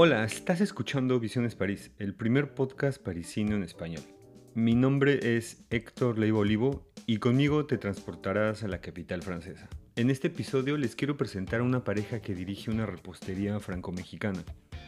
Hola, 0.00 0.22
estás 0.22 0.60
escuchando 0.60 1.18
Visiones 1.18 1.56
París, 1.56 1.90
el 1.98 2.14
primer 2.14 2.54
podcast 2.54 3.02
parisino 3.02 3.56
en 3.56 3.64
español. 3.64 4.04
Mi 4.54 4.76
nombre 4.76 5.36
es 5.36 5.64
Héctor 5.70 6.20
Leiva 6.20 6.38
Olivo 6.38 6.86
y 7.04 7.16
conmigo 7.16 7.66
te 7.66 7.78
transportarás 7.78 8.62
a 8.62 8.68
la 8.68 8.80
capital 8.80 9.22
francesa. 9.22 9.68
En 9.96 10.10
este 10.10 10.28
episodio 10.28 10.76
les 10.76 10.94
quiero 10.94 11.16
presentar 11.16 11.58
a 11.58 11.64
una 11.64 11.82
pareja 11.82 12.20
que 12.20 12.36
dirige 12.36 12.70
una 12.70 12.86
repostería 12.86 13.58
franco-mexicana. 13.58 14.44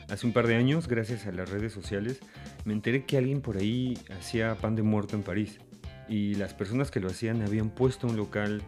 Hace 0.09 0.29
un 0.29 0.33
par 0.33 0.47
de 0.47 0.55
años, 0.55 0.87
gracias 0.87 1.27
a 1.27 1.33
las 1.33 1.51
redes 1.51 1.73
sociales, 1.73 2.21
me 2.65 2.73
enteré 2.73 3.05
que 3.05 3.19
alguien 3.19 3.41
por 3.41 3.57
ahí 3.57 3.99
hacía 4.17 4.55
pan 4.55 4.77
de 4.77 4.83
muerto 4.83 5.17
en 5.17 5.25
París 5.25 5.59
y 6.09 6.37
las 6.37 6.55
personas 6.55 6.93
que 6.93 7.01
lo 7.01 7.09
hacían 7.09 7.43
habían 7.43 7.71
puesto 7.71 8.07
un 8.07 8.17
local 8.17 8.63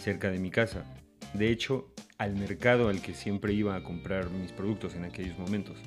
cerca 0.00 0.30
de 0.30 0.38
mi 0.38 0.52
casa. 0.52 0.84
De 1.34 1.50
hecho, 1.50 1.92
al 2.18 2.34
mercado 2.34 2.88
al 2.88 3.00
que 3.00 3.14
siempre 3.14 3.52
iba 3.52 3.76
a 3.76 3.82
comprar 3.82 4.30
mis 4.30 4.52
productos 4.52 4.94
en 4.94 5.04
aquellos 5.04 5.38
momentos. 5.38 5.78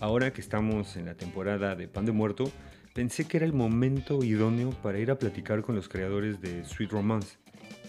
Ahora 0.00 0.32
que 0.32 0.40
estamos 0.40 0.96
en 0.96 1.06
la 1.06 1.16
temporada 1.16 1.74
de 1.76 1.88
pan 1.88 2.06
de 2.06 2.12
muerto, 2.12 2.50
pensé 2.94 3.26
que 3.26 3.36
era 3.36 3.46
el 3.46 3.52
momento 3.52 4.24
idóneo 4.24 4.70
para 4.70 4.98
ir 4.98 5.10
a 5.10 5.18
platicar 5.18 5.62
con 5.62 5.74
los 5.74 5.88
creadores 5.88 6.40
de 6.40 6.64
Sweet 6.64 6.90
Romance, 6.90 7.38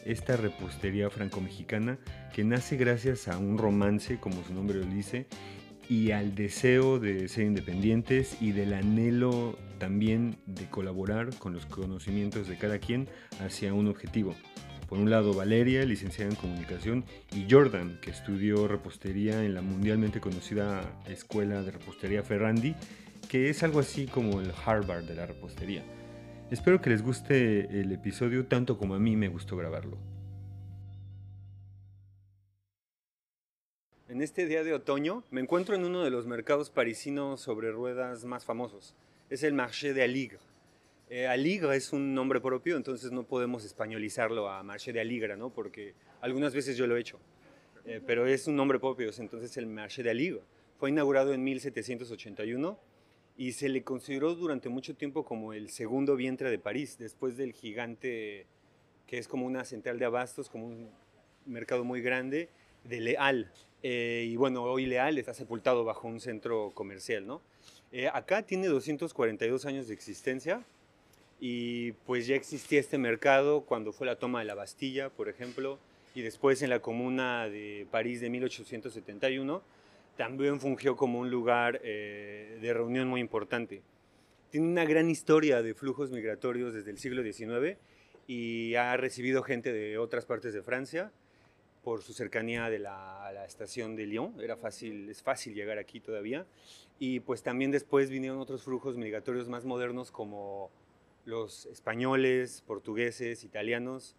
esta 0.05 0.35
repostería 0.35 1.09
franco-mexicana 1.09 1.97
que 2.33 2.43
nace 2.43 2.75
gracias 2.75 3.27
a 3.27 3.37
un 3.37 3.57
romance, 3.57 4.19
como 4.19 4.43
su 4.43 4.53
nombre 4.53 4.79
lo 4.79 4.85
dice, 4.85 5.27
y 5.89 6.11
al 6.11 6.35
deseo 6.35 6.99
de 6.99 7.27
ser 7.27 7.45
independientes 7.45 8.41
y 8.41 8.51
del 8.51 8.73
anhelo 8.73 9.57
también 9.79 10.37
de 10.45 10.69
colaborar 10.69 11.37
con 11.37 11.53
los 11.53 11.65
conocimientos 11.65 12.47
de 12.47 12.57
cada 12.57 12.79
quien 12.79 13.07
hacia 13.39 13.73
un 13.73 13.87
objetivo. 13.87 14.35
Por 14.87 14.99
un 14.99 15.09
lado, 15.09 15.33
Valeria, 15.33 15.85
licenciada 15.85 16.29
en 16.29 16.35
comunicación, 16.35 17.05
y 17.31 17.47
Jordan, 17.49 17.99
que 18.01 18.11
estudió 18.11 18.67
repostería 18.67 19.43
en 19.43 19.53
la 19.53 19.61
mundialmente 19.61 20.19
conocida 20.19 21.01
Escuela 21.07 21.61
de 21.63 21.71
Repostería 21.71 22.23
Ferrandi, 22.23 22.75
que 23.29 23.49
es 23.49 23.63
algo 23.63 23.79
así 23.79 24.07
como 24.07 24.41
el 24.41 24.51
Harvard 24.65 25.05
de 25.05 25.15
la 25.15 25.25
repostería. 25.25 25.83
Espero 26.51 26.81
que 26.81 26.89
les 26.89 27.01
guste 27.01 27.79
el 27.79 27.91
episodio 27.91 28.45
tanto 28.45 28.77
como 28.77 28.95
a 28.95 28.99
mí 28.99 29.15
me 29.15 29.29
gustó 29.29 29.55
grabarlo. 29.57 29.97
En 34.09 34.21
este 34.21 34.45
día 34.45 34.63
de 34.63 34.73
otoño 34.73 35.23
me 35.31 35.41
encuentro 35.41 35.75
en 35.75 35.85
uno 35.85 36.03
de 36.03 36.11
los 36.11 36.27
mercados 36.27 36.69
parisinos 36.69 37.41
sobre 37.41 37.71
ruedas 37.71 38.25
más 38.25 38.45
famosos. 38.45 38.93
Es 39.29 39.41
el 39.41 39.53
Marché 39.53 39.93
de 39.93 40.03
Aligre 40.03 40.37
eh, 41.13 41.27
Aligre 41.27 41.75
es 41.75 41.93
un 41.93 42.15
nombre 42.15 42.41
propio, 42.41 42.75
entonces 42.75 43.11
no 43.11 43.21
podemos 43.21 43.63
españolizarlo 43.63 44.49
a 44.49 44.63
Marché 44.63 44.91
de 44.91 44.99
Aligre, 44.99 45.37
¿no? 45.37 45.51
Porque 45.51 45.93
algunas 46.21 46.55
veces 46.55 46.75
yo 46.75 46.87
lo 46.87 46.97
he 46.97 47.01
hecho. 47.01 47.19
Eh, 47.85 48.01
pero 48.03 48.25
es 48.25 48.47
un 48.47 48.55
nombre 48.55 48.79
propio, 48.79 49.11
entonces 49.15 49.55
el 49.57 49.67
Marché 49.67 50.01
de 50.01 50.09
Aligre. 50.09 50.41
Fue 50.79 50.89
inaugurado 50.89 51.35
en 51.35 51.43
1781 51.43 52.79
y 53.37 53.51
se 53.51 53.69
le 53.69 53.83
consideró 53.83 54.33
durante 54.33 54.69
mucho 54.69 54.95
tiempo 54.95 55.23
como 55.23 55.53
el 55.53 55.69
segundo 55.69 56.15
vientre 56.15 56.49
de 56.49 56.57
París, 56.57 56.97
después 56.97 57.37
del 57.37 57.53
gigante 57.53 58.47
que 59.05 59.19
es 59.19 59.27
como 59.27 59.45
una 59.45 59.65
central 59.65 59.99
de 59.99 60.05
abastos, 60.05 60.49
como 60.49 60.65
un 60.65 60.89
mercado 61.45 61.83
muy 61.83 62.01
grande, 62.01 62.49
de 62.85 62.99
Leal. 63.01 63.51
Eh, 63.83 64.25
y 64.31 64.35
bueno, 64.35 64.63
hoy 64.63 64.87
Leal 64.87 65.19
está 65.19 65.35
sepultado 65.35 65.85
bajo 65.85 66.07
un 66.07 66.19
centro 66.19 66.71
comercial, 66.73 67.27
¿no? 67.27 67.43
Eh, 67.91 68.07
acá 68.11 68.41
tiene 68.41 68.65
242 68.65 69.67
años 69.67 69.87
de 69.87 69.93
existencia 69.93 70.65
y 71.45 71.91
pues 72.05 72.25
ya 72.25 72.37
existía 72.37 72.79
este 72.79 72.97
mercado 72.97 73.65
cuando 73.65 73.91
fue 73.91 74.07
la 74.07 74.15
toma 74.15 74.39
de 74.39 74.45
la 74.45 74.55
Bastilla, 74.55 75.09
por 75.09 75.27
ejemplo, 75.27 75.77
y 76.15 76.21
después 76.21 76.61
en 76.61 76.69
la 76.69 76.79
Comuna 76.79 77.49
de 77.49 77.85
París 77.91 78.21
de 78.21 78.29
1871 78.29 79.61
también 80.15 80.61
fungió 80.61 80.95
como 80.95 81.19
un 81.19 81.29
lugar 81.29 81.81
eh, 81.83 82.57
de 82.61 82.73
reunión 82.73 83.09
muy 83.09 83.19
importante. 83.19 83.81
Tiene 84.51 84.67
una 84.67 84.85
gran 84.85 85.09
historia 85.09 85.61
de 85.61 85.73
flujos 85.73 86.11
migratorios 86.11 86.73
desde 86.73 86.91
el 86.91 86.97
siglo 86.97 87.21
XIX 87.23 87.77
y 88.25 88.75
ha 88.75 88.95
recibido 88.95 89.43
gente 89.43 89.73
de 89.73 89.97
otras 89.97 90.25
partes 90.25 90.53
de 90.53 90.63
Francia 90.63 91.11
por 91.83 92.03
su 92.03 92.13
cercanía 92.13 92.69
de 92.69 92.87
a 92.87 93.31
la 93.33 93.43
estación 93.45 93.97
de 93.97 94.05
Lyon. 94.05 94.39
Era 94.39 94.55
fácil, 94.55 95.09
es 95.09 95.21
fácil 95.21 95.53
llegar 95.53 95.77
aquí 95.77 95.99
todavía. 95.99 96.45
Y 96.99 97.19
pues 97.19 97.43
también 97.43 97.69
después 97.69 98.09
vinieron 98.09 98.39
otros 98.39 98.63
flujos 98.63 98.95
migratorios 98.95 99.49
más 99.49 99.65
modernos 99.65 100.09
como 100.09 100.71
los 101.25 101.65
españoles, 101.67 102.63
portugueses, 102.65 103.43
italianos, 103.43 104.15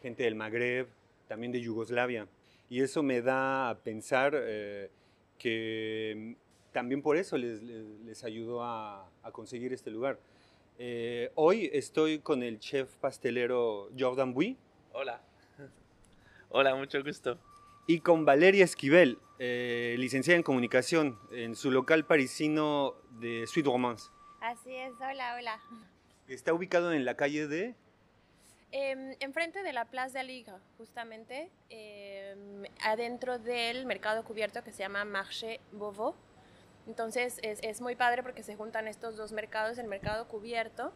gente 0.00 0.24
del 0.24 0.34
Magreb, 0.34 0.88
también 1.28 1.52
de 1.52 1.60
Yugoslavia. 1.60 2.28
Y 2.68 2.80
eso 2.80 3.02
me 3.02 3.22
da 3.22 3.70
a 3.70 3.78
pensar 3.78 4.34
eh, 4.34 4.90
que 5.38 6.36
también 6.72 7.02
por 7.02 7.16
eso 7.16 7.36
les, 7.36 8.24
ayudó 8.24 8.62
a, 8.62 9.08
conseguir 9.32 9.72
este 9.72 9.90
lugar. 9.90 10.18
Eh, 10.78 11.30
hoy 11.34 11.70
estoy 11.72 12.18
con 12.18 12.42
el 12.42 12.58
chef 12.58 12.94
pastelero 12.96 13.90
Jordan 13.98 14.32
Bui. 14.32 14.56
Hola. 14.92 15.20
Hola, 16.48 16.74
mucho 16.74 17.02
gusto. 17.02 17.38
Y 17.86 18.00
con 18.00 18.24
Valeria 18.24 18.64
Esquivel, 18.64 19.18
eh, 19.38 19.96
licenciada 19.98 20.36
en 20.36 20.42
comunicación, 20.42 21.18
en 21.30 21.56
su 21.56 21.70
local 21.70 22.06
parisino 22.06 22.94
de 23.20 23.46
Sweet 23.46 23.66
Romance. 23.66 24.08
Así 24.40 24.74
es, 24.74 24.92
hola, 25.00 25.36
hola. 25.38 25.60
Está 26.28 26.52
ubicado 26.52 26.92
en 26.92 27.04
la 27.04 27.14
calle 27.16 27.46
de... 27.46 27.74
Em, 28.70 29.14
enfrente 29.20 29.62
de 29.62 29.72
la 29.74 29.84
Plaza 29.84 30.20
de 30.20 30.24
Liga, 30.24 30.58
justamente, 30.78 31.50
em, 31.68 32.64
adentro 32.82 33.38
del 33.38 33.84
mercado 33.84 34.24
cubierto 34.24 34.64
que 34.64 34.72
se 34.72 34.78
llama 34.78 35.04
Marché 35.04 35.60
Beauvau. 35.72 36.14
Entonces 36.86 37.38
es, 37.42 37.58
es, 37.62 37.80
muy 37.80 37.96
padre 37.96 38.22
porque 38.22 38.42
se 38.42 38.56
juntan 38.56 38.88
estos 38.88 39.16
dos 39.16 39.32
mercados, 39.32 39.76
el 39.78 39.88
mercado 39.88 40.26
cubierto 40.26 40.92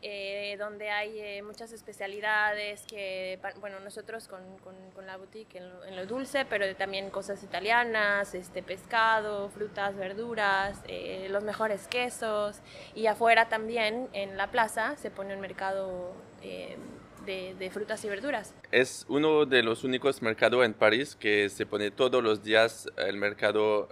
eh, 0.00 0.56
donde 0.60 0.90
hay 0.90 1.18
eh, 1.18 1.42
muchas 1.42 1.72
especialidades 1.72 2.84
que, 2.86 3.40
bueno, 3.58 3.80
nosotros 3.80 4.28
con, 4.28 4.40
con, 4.58 5.06
la 5.06 5.16
boutique 5.16 5.56
en 5.56 5.96
lo, 5.96 6.06
dulce, 6.06 6.44
pero 6.44 6.72
también 6.76 7.10
cosas 7.10 7.42
italianas, 7.42 8.34
este, 8.34 8.62
pescado, 8.62 9.48
frutas, 9.48 9.96
verduras, 9.96 10.80
eh, 10.86 11.26
los 11.30 11.42
mejores 11.42 11.88
quesos. 11.88 12.60
Y 12.94 13.06
afuera 13.06 13.48
también, 13.48 14.08
en 14.12 14.36
la 14.36 14.52
plaza, 14.52 14.96
se 14.96 15.10
pone 15.10 15.34
un 15.34 15.40
mercado 15.40 16.12
de, 16.42 17.54
de, 17.58 17.70
frutas 17.70 18.04
y 18.04 18.08
verduras. 18.08 18.54
Es 18.70 19.04
uno 19.08 19.46
de 19.46 19.62
los 19.64 19.82
únicos 19.82 20.22
mercados 20.22 20.64
en 20.64 20.74
París 20.74 21.16
que 21.16 21.48
se 21.48 21.66
pone 21.66 21.90
todos 21.90 22.22
los 22.22 22.44
días 22.44 22.88
el 22.96 23.16
mercado 23.16 23.88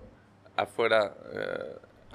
afuera 0.57 1.17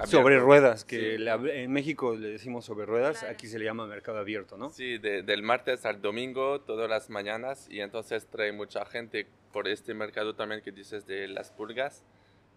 sobre 0.06 0.40
ruedas, 0.40 0.86
que 0.86 1.16
en 1.16 1.72
México 1.72 2.16
le 2.16 2.30
decimos 2.30 2.66
sobre 2.66 2.86
ruedas, 2.86 3.24
aquí 3.24 3.48
se 3.48 3.60
le 3.60 3.66
llama 3.66 3.86
mercado 3.88 4.18
abierto, 4.18 4.58
¿no? 4.58 4.70
Sí, 4.72 4.98
del 4.98 5.44
martes 5.44 5.86
al 5.86 6.02
domingo, 6.02 6.62
todas 6.62 6.90
las 6.90 7.10
mañanas, 7.10 7.68
y 7.70 7.82
entonces 7.82 8.28
trae 8.28 8.52
mucha 8.52 8.86
gente 8.86 9.28
por 9.52 9.68
este 9.68 9.94
mercado 9.94 10.36
también 10.36 10.62
que 10.62 10.72
dices 10.72 11.06
de 11.06 11.28
las 11.28 11.52
pulgas, 11.52 12.04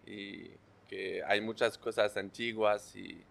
y 0.07 0.51
que 0.89 1.23
hay 1.27 1.41
muchas 1.41 1.79
cosas 1.79 2.17
antiguas 2.17 2.95
y 2.95 3.25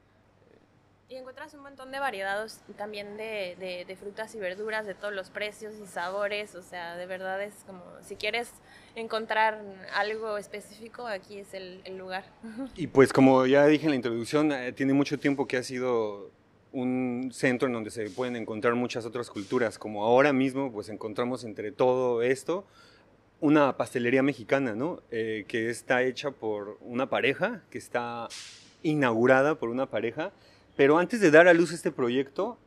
y 1.10 1.16
encuentras 1.16 1.54
un 1.54 1.62
montón 1.62 1.92
de 1.92 2.00
variedades 2.00 2.60
también 2.78 3.18
de, 3.18 3.86
de, 3.88 3.96
frutas 3.96 4.34
y 4.36 4.40
verduras 4.40 4.86
de 4.86 4.96
todos 4.96 5.14
los 5.14 5.30
precios 5.30 5.76
y 5.82 5.86
sabores. 5.86 6.56
O 6.56 6.62
sea, 6.62 6.96
de 6.96 7.06
verdad 7.06 7.42
es 7.44 7.54
como, 7.68 7.84
si 8.02 8.16
quieres 8.16 8.50
encontrar 8.96 9.62
algo 9.94 10.38
específico, 10.38 11.06
aquí 11.06 11.40
es 11.40 11.54
el, 11.54 11.82
lugar. 11.98 12.26
Y 12.76 12.88
pues 12.88 13.14
como 13.14 13.46
ya 13.46 13.66
dije 13.68 13.86
en 13.86 13.92
la 13.92 13.96
introducción, 13.96 14.52
eh, 14.52 14.72
tiene 14.72 14.94
mucho 14.94 15.20
tiempo 15.20 15.48
que 15.48 15.58
ha 15.58 15.64
sido 15.64 16.32
un 16.72 17.30
centro 17.32 17.68
en 17.68 17.74
donde 17.74 17.92
se 17.92 18.10
pueden 18.10 18.36
encontrar 18.36 18.74
muchas 18.74 19.06
otras 19.06 19.30
culturas. 19.30 19.78
Como 19.78 20.04
ahora 20.04 20.34
mismo, 20.34 20.72
pues 20.72 20.90
encontramos 20.90 21.44
entre 21.44 21.72
todo 21.72 22.24
esto 22.24 22.66
una 23.40 23.76
pastelería 23.76 24.24
mexicana, 24.24 24.74
¿no? 24.74 25.02
Eh, 25.12 25.44
que 25.50 25.70
está 25.70 26.02
hecha 26.02 26.32
por 26.32 26.78
una 26.80 27.10
pareja, 27.10 27.62
que 27.70 27.78
está 27.78 28.30
inaugurada 28.84 29.56
por 29.56 29.70
una 29.70 29.86
pareja 29.86 30.32
pero 30.76 30.98
antes 30.98 31.22
de 31.22 31.32
dar 31.32 31.48
a 31.48 31.54
luz 31.54 31.72
este 31.72 31.92
proyecto, 31.92 32.58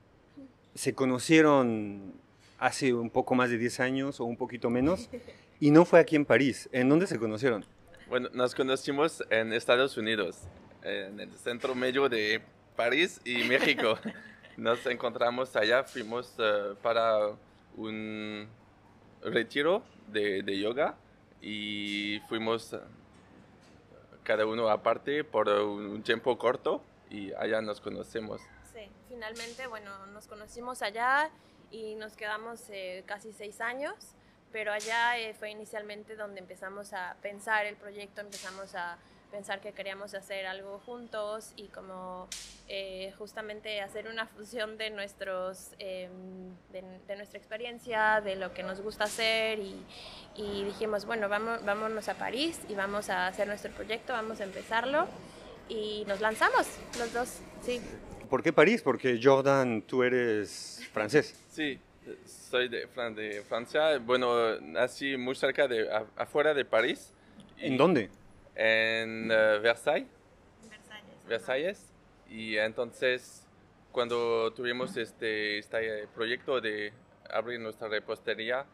se 0.74 0.94
conocieron 0.94 2.14
hace 2.58 2.94
un 2.94 3.10
poco 3.10 3.34
más 3.34 3.50
de 3.50 3.58
10 3.58 3.80
años 3.80 4.20
o 4.20 4.24
un 4.24 4.36
poquito 4.36 4.70
menos, 4.70 5.08
y 5.60 5.70
no 5.70 5.84
fue 5.84 6.00
aquí 6.00 6.16
en 6.16 6.24
París. 6.24 6.68
¿En 6.72 6.88
dónde 6.88 7.06
se 7.06 7.18
conocieron? 7.18 7.64
Bueno, 8.08 8.28
nos 8.32 8.54
conocimos 8.54 9.24
en 9.30 9.52
Estados 9.52 9.96
Unidos, 9.96 10.38
en 10.82 11.18
el 11.18 11.32
centro 11.34 11.74
medio 11.74 12.08
de 12.08 12.40
París 12.76 13.20
y 13.24 13.42
México. 13.48 13.98
Nos 14.56 14.86
encontramos 14.86 15.54
allá, 15.56 15.84
fuimos 15.84 16.32
eh, 16.38 16.74
para 16.82 17.30
un 17.76 18.46
retiro 19.22 19.82
de, 20.06 20.42
de, 20.42 20.58
yoga 20.58 20.94
y 21.42 22.20
fuimos 22.28 22.72
eh, 22.72 22.78
cada 24.22 24.46
uno 24.46 24.68
aparte 24.70 25.24
por 25.24 25.48
un 25.48 26.02
tiempo 26.02 26.38
corto 26.38 26.80
y 27.10 27.32
allá 27.34 27.60
nos 27.60 27.80
conocemos. 27.80 28.40
Sí, 28.72 28.88
finalmente, 29.08 29.66
bueno, 29.66 30.06
nos 30.06 30.26
conocimos 30.26 30.82
allá 30.82 31.30
y 31.70 31.94
nos 31.94 32.16
quedamos 32.16 32.60
eh, 32.70 33.02
casi 33.06 33.32
seis 33.32 33.60
años, 33.60 33.94
pero 34.52 34.72
allá 34.72 35.18
eh, 35.18 35.34
fue 35.34 35.50
inicialmente 35.50 36.16
donde 36.16 36.40
empezamos 36.40 36.92
a 36.92 37.16
pensar 37.22 37.66
el 37.66 37.76
proyecto, 37.76 38.20
empezamos 38.20 38.74
a 38.74 38.98
pensar 39.30 39.60
que 39.60 39.72
queríamos 39.72 40.14
hacer 40.14 40.46
algo 40.46 40.78
juntos 40.86 41.52
y 41.56 41.66
como 41.68 42.28
eh, 42.68 43.12
justamente 43.18 43.80
hacer 43.80 44.08
una 44.08 44.26
fusión 44.26 44.78
de, 44.78 44.90
nuestros, 44.90 45.72
em, 45.78 46.54
de, 46.72 47.16
nuestra 47.16 47.38
experiencia, 47.38 48.20
de 48.20 48.36
lo 48.36 48.54
que 48.54 48.62
nos 48.62 48.80
gusta 48.80 49.04
hacer 49.04 49.58
y, 49.58 49.84
y, 50.36 50.64
dijimos, 50.64 51.06
bueno, 51.06 51.28
vamos, 51.28 51.64
vámonos 51.64 52.08
a 52.08 52.14
París 52.14 52.60
y 52.68 52.74
vamos 52.74 53.10
a 53.10 53.26
hacer 53.26 53.48
nuestro 53.48 53.72
proyecto, 53.72 54.12
vamos 54.12 54.40
a 54.40 54.44
empezarlo 54.44 55.08
y 55.68 56.04
nos 56.06 56.20
lanzamos 56.20 56.66
los 56.98 57.12
dos, 57.12 57.40
sí. 57.62 57.80
¿Por 58.28 58.42
qué 58.42 58.52
París? 58.52 58.82
Porque 58.82 59.20
Jordan, 59.22 59.82
tú 59.82 60.02
eres 60.02 60.82
francés. 60.92 61.34
Sí, 61.56 61.80
soy 62.26 62.68
de, 62.68 62.86
de 62.86 63.42
Francia. 63.48 63.98
Bueno, 63.98 64.60
nací 64.60 65.16
muy 65.16 65.34
cerca 65.34 65.66
de, 65.66 65.88
afuera 66.16 66.52
de 66.52 66.66
París. 66.66 67.14
¿En 67.56 67.78
dónde? 67.78 68.10
En 68.54 69.30
uh, 69.30 69.62
Versailles. 69.62 70.06
Versalles. 70.68 71.26
Versalles. 71.26 71.92
Y 72.28 72.58
entonces, 72.58 73.46
cuando 73.90 74.52
tuvimos 74.52 74.98
este, 74.98 75.58
este 75.58 76.06
proyecto 76.08 76.60
de 76.60 76.92
abrir 77.30 77.58
nuestra 77.58 77.88
repostería, 77.88 78.66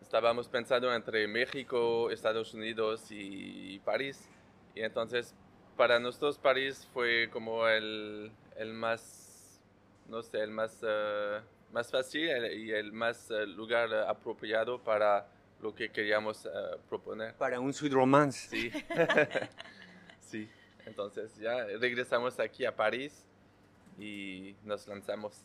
estábamos 0.00 0.48
pensando 0.48 0.94
entre 0.94 1.28
México, 1.28 2.10
Estados 2.10 2.54
Unidos 2.54 3.06
y 3.10 3.80
París. 3.80 4.30
Y 4.74 4.80
entonces, 4.80 5.34
para 5.76 5.98
nosotros 5.98 6.38
París 6.38 6.88
fue 6.92 7.28
como 7.30 7.66
el, 7.68 8.30
el 8.56 8.72
más, 8.72 9.60
no 10.08 10.22
sé, 10.22 10.40
el 10.40 10.50
más, 10.50 10.82
uh, 10.82 11.42
más 11.72 11.90
fácil 11.90 12.28
y 12.52 12.72
el 12.72 12.92
más 12.92 13.30
uh, 13.30 13.46
lugar 13.46 13.92
apropiado 13.94 14.82
para 14.82 15.26
lo 15.60 15.74
que 15.74 15.90
queríamos 15.90 16.46
uh, 16.46 16.78
proponer. 16.88 17.34
Para 17.34 17.60
un 17.60 17.72
sweet 17.72 17.92
romance. 17.92 18.48
Sí. 18.48 18.70
sí. 20.20 20.48
Entonces 20.86 21.36
ya 21.36 21.64
regresamos 21.64 22.38
aquí 22.38 22.64
a 22.64 22.74
París 22.74 23.24
y 23.98 24.54
nos 24.64 24.86
lanzamos. 24.86 25.44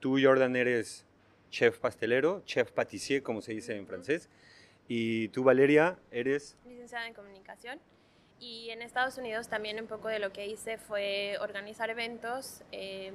Tú, 0.00 0.16
Jordan, 0.22 0.54
eres 0.56 1.04
chef 1.50 1.78
pastelero, 1.78 2.42
chef 2.44 2.70
pâtissier, 2.70 3.22
como 3.22 3.42
se 3.42 3.52
dice 3.52 3.76
en 3.76 3.86
francés. 3.86 4.28
Y 4.86 5.28
tú, 5.28 5.44
Valeria, 5.44 5.98
eres... 6.10 6.56
Licenciada 6.64 7.06
en 7.06 7.14
comunicación. 7.14 7.80
Y 8.40 8.70
en 8.70 8.82
Estados 8.82 9.18
Unidos 9.18 9.48
también 9.48 9.80
un 9.80 9.88
poco 9.88 10.06
de 10.06 10.20
lo 10.20 10.32
que 10.32 10.46
hice 10.46 10.78
fue 10.78 11.36
organizar 11.40 11.90
eventos. 11.90 12.62
Em, 12.70 13.14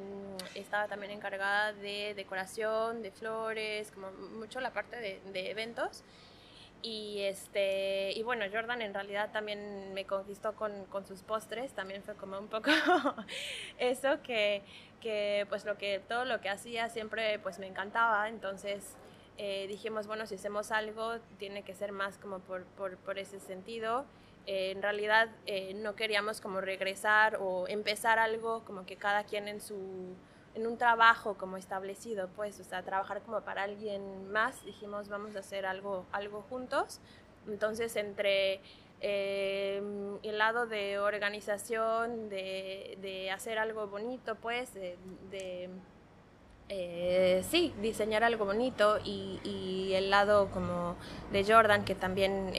estaba 0.54 0.88
también 0.88 1.14
encargada 1.14 1.72
de 1.72 2.14
decoración, 2.14 3.02
de 3.02 3.12
flores, 3.12 3.92
como 3.92 4.12
mucho 4.12 4.60
la 4.60 4.72
parte 4.74 4.98
de, 4.98 5.22
de, 5.31 5.50
eventos. 5.50 6.04
Y, 6.81 7.22
este, 7.22 8.12
y 8.12 8.22
bueno, 8.24 8.44
Jordan 8.52 8.81
en 8.81 8.94
realidad 8.94 9.31
también 9.31 9.94
me 9.94 10.04
conquistó 10.06 10.54
con, 10.54 10.84
con 10.86 11.06
sus 11.08 11.22
postres, 11.22 11.72
también 11.72 12.04
fue 12.04 12.16
como 12.16 12.38
un 12.38 12.50
poco 12.50 12.72
eso 13.78 14.22
que, 14.22 14.62
que, 15.00 15.46
pues 15.48 15.64
lo 15.64 15.78
que 15.78 16.02
todo 16.06 16.26
lo 16.26 16.42
que 16.42 16.50
hacía 16.50 16.90
siempre 16.90 17.40
pues 17.40 17.58
me 17.58 17.68
encantaba, 17.68 18.28
entonces 18.28 18.98
eh, 19.38 19.66
dijimos, 19.68 20.08
bueno, 20.08 20.28
si 20.28 20.36
hacemos 20.36 20.72
algo 20.72 21.19
tiene 21.40 21.64
que 21.64 21.74
ser 21.74 21.94
más 21.94 22.18
como 22.18 22.40
por, 22.40 22.66
por, 22.66 22.98
por 22.98 23.18
ese 23.18 23.40
sentido. 23.40 24.06
Eh, 24.45 24.72
en 24.72 24.81
realidad 24.81 25.30
eh, 25.45 25.74
no 25.74 25.95
queríamos 25.95 26.42
como 26.42 26.60
regresar 26.60 27.38
o 27.40 27.66
empezar 27.69 28.19
algo 28.19 28.66
como 28.66 28.86
que 28.86 28.98
cada 28.98 29.24
quien 29.24 29.48
en 29.48 29.62
su 29.62 30.16
en 30.54 30.68
un 30.68 30.78
trabajo 30.78 31.36
como 31.36 31.56
establecido 31.56 32.28
pues 32.36 32.60
o 32.60 32.66
sea 32.66 32.84
trabajar 32.84 33.22
como 33.22 33.40
para 33.42 33.63
alguien 33.63 34.30
más 34.34 34.66
dijimos 34.66 35.07
vamos 35.07 35.38
a 35.38 35.40
hacer 35.40 35.66
algo 35.66 36.06
algo 36.12 36.42
juntos 36.50 37.00
entonces 37.48 37.95
entre 37.95 38.60
eh, 39.00 39.81
el 40.24 40.38
lado 40.38 40.68
de 40.68 41.00
organización 41.00 42.28
de, 42.30 42.98
de, 43.01 43.31
hacer 43.31 43.57
algo 43.57 43.88
bonito 43.88 44.36
pues 44.36 44.74
de, 44.74 44.98
de 45.31 45.69
sí, 47.50 47.74
diseñar 47.81 48.25
algo 48.25 48.45
bonito 48.45 49.00
y, 49.04 49.40
y, 49.44 49.94
el 49.94 50.10
lado 50.10 50.50
como 50.51 50.95
de 51.31 51.44
Jordan 51.44 51.86
que 51.86 51.95
también 51.95 52.51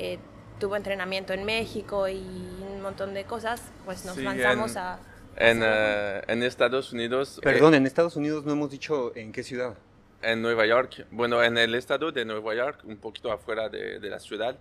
tuvo 0.59 0.77
entrenamiento 0.77 1.33
en 1.33 1.45
México 1.45 2.09
y 2.09 2.19
un 2.19 2.81
montón 2.83 3.15
de 3.15 3.25
cosas, 3.25 3.63
pues 3.85 4.05
nos 4.05 4.17
lanzamos 4.17 4.77
a... 4.77 4.99
En, 5.37 5.63
uh, 5.63 6.23
en, 6.29 6.43
Estados 6.43 6.93
Unidos... 6.93 7.41
Perdón, 7.43 7.75
eh, 7.75 7.79
en 7.79 7.87
Estados 7.87 8.15
Unidos 8.17 8.45
no 8.45 8.53
hemos 8.53 8.71
dicho 8.71 9.15
en 9.17 9.33
qué 9.33 9.43
ciudad. 9.43 9.75
En 10.23 10.41
Nueva 10.41 10.65
York. 10.65 11.07
Bueno, 11.11 11.43
en 11.43 11.59
el 11.59 11.75
estado 11.75 12.13
de 12.13 12.25
Nueva 12.25 12.55
York, 12.55 12.81
un 12.85 12.97
poquito 12.97 13.33
afuera 13.33 13.69
de, 13.69 13.99
de 13.99 14.11
la 14.11 14.21
ciudad. 14.21 14.57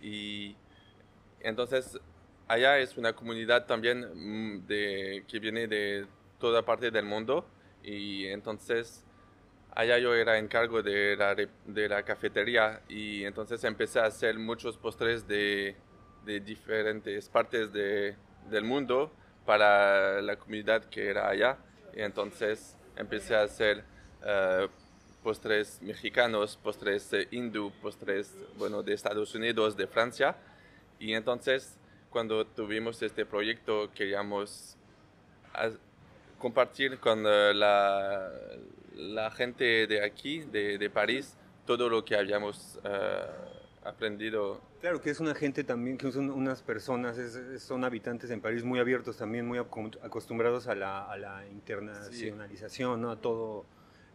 Y 0.00 0.54
entonces 1.40 1.98
allá 2.48 2.78
es 2.78 2.96
una 2.96 3.12
comunidad 3.14 3.66
también 3.66 4.06
mm, 4.14 4.66
de, 4.66 5.24
que 5.26 5.38
viene 5.38 5.66
de 5.66 6.06
toda 6.38 6.64
parte 6.64 6.90
del 6.90 7.04
mundo. 7.04 7.44
Y 7.82 8.26
entonces 8.26 9.04
allá 9.74 9.98
yo 9.98 10.14
era 10.14 10.38
encargo 10.38 10.82
de 10.82 11.16
la, 11.16 11.34
de 11.34 11.88
la 11.88 12.02
cafetería 12.02 12.82
y 12.88 13.24
entonces 13.24 13.64
empecé 13.64 14.00
a 14.00 14.04
hacer 14.04 14.38
muchos 14.38 14.76
postres 14.76 15.26
de, 15.26 15.76
de 16.24 16.40
diferentes 16.40 17.28
partes 17.28 17.72
de, 17.72 18.16
del 18.50 18.64
mundo 18.64 19.10
para 19.46 20.20
la 20.20 20.36
comunidad 20.36 20.84
que 20.84 21.08
era 21.08 21.28
allá. 21.28 21.58
Y 21.94 22.02
entonces 22.02 22.76
empecé 22.96 23.34
a 23.34 23.42
hacer 23.42 23.84
uh, 24.22 24.68
postres 25.22 25.80
mexicanos, 25.82 26.56
postres 26.56 27.10
hindú, 27.30 27.72
postres 27.80 28.34
bueno, 28.56 28.82
de 28.82 28.94
Estados 28.94 29.34
Unidos, 29.34 29.76
de 29.76 29.86
Francia. 29.86 30.36
Y 30.98 31.14
entonces 31.14 31.78
cuando 32.10 32.46
tuvimos 32.46 33.00
este 33.02 33.24
proyecto 33.24 33.90
queríamos 33.94 34.76
compartir 36.38 36.98
con 36.98 37.24
uh, 37.24 37.52
la, 37.54 38.30
la 38.94 39.30
gente 39.30 39.86
de 39.86 40.04
aquí, 40.04 40.40
de, 40.40 40.78
de 40.78 40.90
París, 40.90 41.36
todo 41.66 41.88
lo 41.88 42.04
que 42.04 42.16
habíamos 42.16 42.78
uh, 42.84 43.88
aprendido. 43.88 44.60
Claro, 44.80 45.00
que 45.00 45.10
es 45.10 45.20
una 45.20 45.34
gente 45.34 45.64
también, 45.64 45.96
que 45.96 46.10
son 46.10 46.30
unas 46.30 46.62
personas, 46.62 47.18
es, 47.18 47.62
son 47.62 47.84
habitantes 47.84 48.30
en 48.30 48.40
París 48.40 48.64
muy 48.64 48.80
abiertos 48.80 49.16
también, 49.16 49.46
muy 49.46 49.58
acostumbrados 49.58 50.66
a 50.66 50.74
la, 50.74 51.04
a 51.04 51.16
la 51.16 51.46
internacionalización, 51.46 53.00
¿no? 53.00 53.10
a 53.10 53.16
todo, 53.16 53.64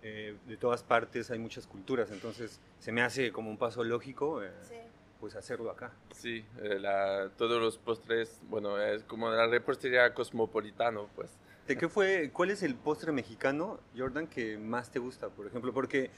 eh, 0.03 0.35
de 0.45 0.57
todas 0.57 0.83
partes 0.83 1.31
hay 1.31 1.39
muchas 1.39 1.67
culturas, 1.67 2.11
entonces 2.11 2.59
se 2.79 2.91
me 2.91 3.01
hace 3.01 3.31
como 3.31 3.49
un 3.49 3.57
paso 3.57 3.83
lógico. 3.83 4.43
Eh, 4.43 4.51
sí. 4.61 4.75
Pues 5.19 5.35
hacerlo 5.35 5.71
acá. 5.71 5.91
Sí, 6.11 6.45
eh, 6.61 6.77
la, 6.79 7.31
todos 7.37 7.59
los 7.59 7.79
postres, 7.79 8.39
bueno, 8.49 8.79
es 8.79 9.03
como 9.03 9.31
la 9.31 9.47
repostería 9.47 10.13
cosmopolitano, 10.13 11.09
pues. 11.15 11.31
¿De 11.67 11.77
qué 11.77 11.89
fue, 11.89 12.31
cuál 12.31 12.49
es 12.49 12.63
el 12.63 12.75
postre 12.75 13.11
mexicano, 13.11 13.79
Jordan, 13.97 14.27
que 14.27 14.57
más 14.57 14.89
te 14.89 14.99
gusta, 14.99 15.27
por 15.27 15.47
ejemplo? 15.47 15.73
Porque 15.73 16.11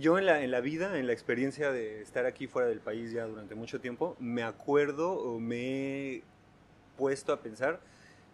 yo 0.00 0.18
en 0.18 0.26
la, 0.26 0.42
en 0.42 0.50
la 0.50 0.60
vida, 0.60 0.98
en 0.98 1.06
la 1.06 1.12
experiencia 1.12 1.70
de 1.70 2.02
estar 2.02 2.26
aquí 2.26 2.48
fuera 2.48 2.68
del 2.68 2.80
país 2.80 3.12
ya 3.12 3.24
durante 3.26 3.54
mucho 3.54 3.80
tiempo, 3.80 4.16
me 4.18 4.42
acuerdo 4.42 5.12
o 5.12 5.38
me 5.38 5.56
he 6.16 6.22
puesto 6.98 7.32
a 7.32 7.40
pensar, 7.40 7.78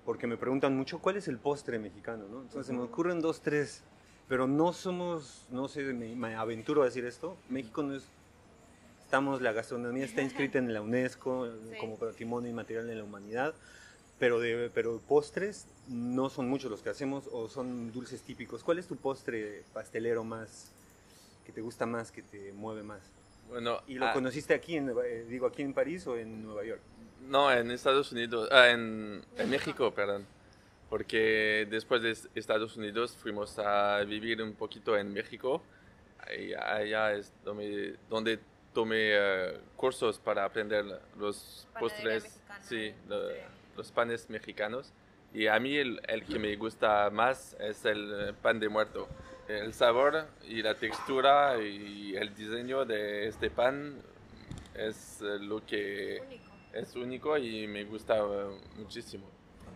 porque 0.06 0.26
me 0.26 0.38
preguntan 0.38 0.74
mucho, 0.74 0.98
¿cuál 0.98 1.16
es 1.16 1.28
el 1.28 1.38
postre 1.38 1.78
mexicano? 1.78 2.24
¿no? 2.30 2.40
Entonces 2.40 2.74
me 2.74 2.82
ocurren 2.82 3.20
dos, 3.20 3.42
tres, 3.42 3.82
pero 4.26 4.46
no 4.46 4.72
somos, 4.72 5.46
no 5.50 5.68
sé, 5.68 5.82
me, 5.92 6.14
me 6.16 6.36
aventuro 6.36 6.82
a 6.82 6.86
decir 6.86 7.04
esto, 7.04 7.36
México 7.50 7.82
no 7.82 7.94
es 7.94 8.08
estamos, 9.06 9.40
la 9.40 9.52
gastronomía 9.52 10.04
está 10.04 10.22
inscrita 10.30 10.58
en 10.58 10.72
la 10.72 10.82
UNESCO 10.82 11.48
sí. 11.48 11.78
como 11.78 11.96
patrimonio 11.96 12.50
inmaterial 12.50 12.86
de 12.86 12.96
la 12.96 13.04
humanidad, 13.04 13.54
pero 14.18 14.40
de 14.40 14.70
pero 14.72 15.00
postres 15.00 15.66
no 15.88 16.30
son 16.30 16.48
muchos 16.48 16.70
los 16.70 16.82
que 16.82 16.90
hacemos 16.90 17.28
o 17.32 17.48
son 17.48 17.92
dulces 17.92 18.22
típicos. 18.22 18.62
¿Cuál 18.62 18.78
es 18.78 18.86
tu 18.86 18.96
postre 18.96 19.64
pastelero 19.72 20.24
más 20.24 20.72
que 21.44 21.52
te 21.52 21.60
gusta 21.60 21.86
más, 21.86 22.10
que 22.10 22.22
te 22.22 22.52
mueve 22.52 22.82
más? 22.82 23.00
Bueno, 23.48 23.80
¿y 23.86 23.94
lo 23.94 24.06
ah, 24.06 24.12
conociste 24.12 24.54
aquí 24.54 24.76
en 24.76 24.90
eh, 25.04 25.24
digo 25.28 25.46
aquí 25.46 25.62
en 25.62 25.72
París 25.72 26.06
o 26.06 26.16
en 26.16 26.42
Nueva 26.44 26.64
York? 26.64 26.80
No, 27.28 27.52
en 27.52 27.70
Estados 27.70 28.10
Unidos, 28.12 28.48
ah, 28.50 28.68
en, 28.68 29.22
en 29.36 29.50
México, 29.50 29.92
perdón. 29.92 30.26
Porque 30.88 31.66
después 31.68 32.02
de 32.02 32.16
Estados 32.34 32.76
Unidos 32.76 33.16
fuimos 33.20 33.58
a 33.58 34.02
vivir 34.04 34.40
un 34.42 34.54
poquito 34.54 34.96
en 34.96 35.12
México. 35.12 35.62
Y 36.36 36.54
allá 36.54 37.12
es 37.12 37.32
donde, 37.44 37.96
donde 38.08 38.40
tomé 38.72 39.16
uh, 39.18 39.58
cursos 39.76 40.18
para 40.18 40.44
aprender 40.44 40.84
los 41.16 41.66
postres, 41.78 42.40
sí, 42.62 42.90
sí 42.90 42.94
los 43.76 43.92
panes 43.92 44.28
mexicanos. 44.30 44.92
Y 45.34 45.48
a 45.48 45.58
mí 45.60 45.76
el, 45.76 46.00
el, 46.08 46.24
que 46.24 46.38
me 46.38 46.54
gusta 46.56 47.10
más 47.10 47.56
es 47.60 47.84
el 47.84 48.34
pan 48.42 48.58
de 48.58 48.68
muerto. 48.68 49.06
El 49.48 49.74
sabor 49.74 50.26
y 50.48 50.62
la 50.62 50.74
textura 50.74 51.60
y 51.62 52.16
el 52.16 52.34
diseño 52.34 52.84
de 52.84 53.28
este 53.28 53.50
pan 53.50 54.00
es 54.74 55.20
lo 55.20 55.64
que 55.64 56.22
único. 56.26 56.52
es 56.72 56.96
único 56.96 57.38
y 57.38 57.66
me 57.66 57.84
gusta 57.84 58.16
muchísimo. 58.76 59.26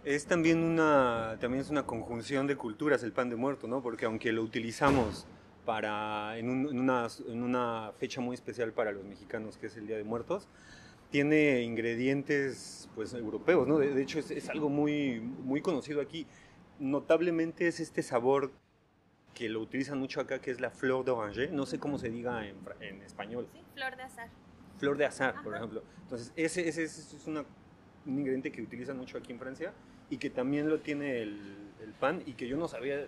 Es 0.04 0.24
también 0.24 0.62
una, 0.62 1.36
también 1.40 1.60
es 1.60 1.68
una 1.68 1.84
conjunción 1.84 2.46
de 2.46 2.56
culturas 2.56 3.02
el 3.02 3.12
pan 3.12 3.28
de 3.28 3.36
muerto, 3.36 3.66
¿no? 3.68 3.82
Porque 3.82 4.06
aunque 4.06 4.32
lo 4.32 4.42
utilizamos 4.42 5.26
para, 5.66 6.38
en, 6.38 6.48
un- 6.48 6.68
en 6.70 6.80
una, 6.80 7.06
en 7.28 7.42
una 7.42 7.92
fecha 7.98 8.20
muy 8.22 8.34
especial 8.34 8.72
para 8.72 8.92
los 8.92 9.04
mexicanos, 9.04 9.58
que 9.58 9.66
es 9.66 9.76
el 9.76 9.86
Día 9.86 9.98
de 9.98 10.04
Muertos. 10.04 10.48
Tiene 11.10 11.62
ingredientes 11.62 12.88
pues, 12.94 13.12
europeos, 13.14 13.66
¿no? 13.66 13.78
De, 13.78 13.92
de 13.92 14.02
hecho, 14.02 14.18
es, 14.18 14.30
es 14.30 14.48
algo 14.48 14.68
muy, 14.68 15.20
muy 15.20 15.60
conocido 15.60 16.00
aquí. 16.00 16.26
Notablemente 16.78 17.66
es 17.66 17.80
este 17.80 18.02
sabor 18.02 18.52
que 19.34 19.48
lo 19.48 19.60
utilizan 19.60 19.98
mucho 19.98 20.20
acá, 20.20 20.40
que 20.40 20.50
es 20.50 20.60
la 20.60 20.70
flor 20.70 21.04
d'oranger. 21.04 21.52
No 21.52 21.66
sé 21.66 21.78
cómo 21.78 21.98
se 21.98 22.10
diga 22.10 22.46
en, 22.46 22.56
en 22.80 23.02
español. 23.02 23.48
Sí, 23.52 23.60
flor 23.74 23.96
de 23.96 24.02
azar. 24.04 24.28
Flor 24.78 24.96
de 24.98 25.04
azar, 25.06 25.34
por 25.42 25.54
Ajá. 25.54 25.56
ejemplo. 25.64 25.82
Entonces, 26.02 26.32
ese, 26.36 26.68
ese, 26.68 26.84
ese 26.84 27.16
es 27.16 27.26
una- 27.26 27.44
un 28.06 28.18
ingrediente 28.18 28.50
que 28.52 28.62
utilizan 28.62 28.96
mucho 28.96 29.18
aquí 29.18 29.32
en 29.32 29.38
Francia 29.38 29.72
y 30.08 30.16
que 30.16 30.30
también 30.30 30.68
lo 30.68 30.80
tiene 30.80 31.22
el, 31.22 31.38
el 31.82 31.92
pan 31.92 32.22
y 32.24 32.32
que 32.32 32.46
yo 32.48 32.56
no 32.56 32.68
sabía. 32.68 33.06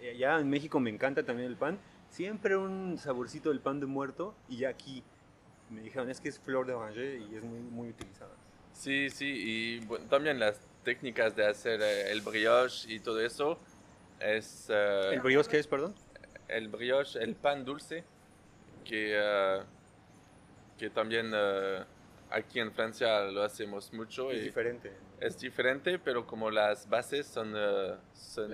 eh, 0.00 0.10
Allá 0.14 0.40
en 0.40 0.48
México 0.48 0.80
me 0.80 0.90
encanta 0.90 1.24
también 1.24 1.48
el 1.48 1.56
pan. 1.56 1.78
Siempre 2.08 2.56
un 2.56 2.96
saborcito 2.98 3.50
del 3.50 3.60
pan 3.60 3.80
de 3.80 3.86
muerto 3.86 4.34
y 4.48 4.56
ya 4.58 4.70
aquí 4.70 5.02
me 5.70 5.82
dijeron 5.82 6.10
es 6.10 6.20
que 6.20 6.28
es 6.28 6.38
flor 6.38 6.66
de 6.66 6.74
orange 6.74 7.18
y 7.30 7.36
es 7.36 7.42
muy, 7.42 7.60
muy 7.60 7.88
utilizada. 7.90 8.30
Sí, 8.72 9.10
sí, 9.10 9.26
y 9.26 9.80
bueno, 9.86 10.06
también 10.06 10.38
las 10.38 10.60
técnicas 10.84 11.34
de 11.34 11.46
hacer 11.46 11.80
eh, 11.82 12.12
el 12.12 12.20
brioche 12.20 12.92
y 12.92 13.00
todo 13.00 13.20
eso 13.20 13.58
es 14.20 14.66
eh, 14.70 15.10
¿El 15.12 15.20
brioche 15.20 15.50
qué 15.50 15.58
es, 15.58 15.66
perdón? 15.66 15.94
el 16.48 16.68
brioche, 16.68 17.22
el 17.22 17.34
pan 17.34 17.64
dulce, 17.64 18.04
que, 18.84 19.12
eh, 19.14 19.60
que 20.78 20.90
también 20.90 21.30
eh, 21.34 21.84
aquí 22.30 22.58
en 22.60 22.72
Francia 22.72 23.22
lo 23.24 23.42
hacemos 23.42 23.92
mucho. 23.92 24.30
Es 24.30 24.38
y 24.38 24.44
diferente. 24.44 24.92
es 25.20 25.38
diferente, 25.38 25.98
pero 25.98 26.26
como 26.26 26.50
las 26.50 26.88
bases 26.88 27.26
son, 27.26 27.54
son 28.14 28.52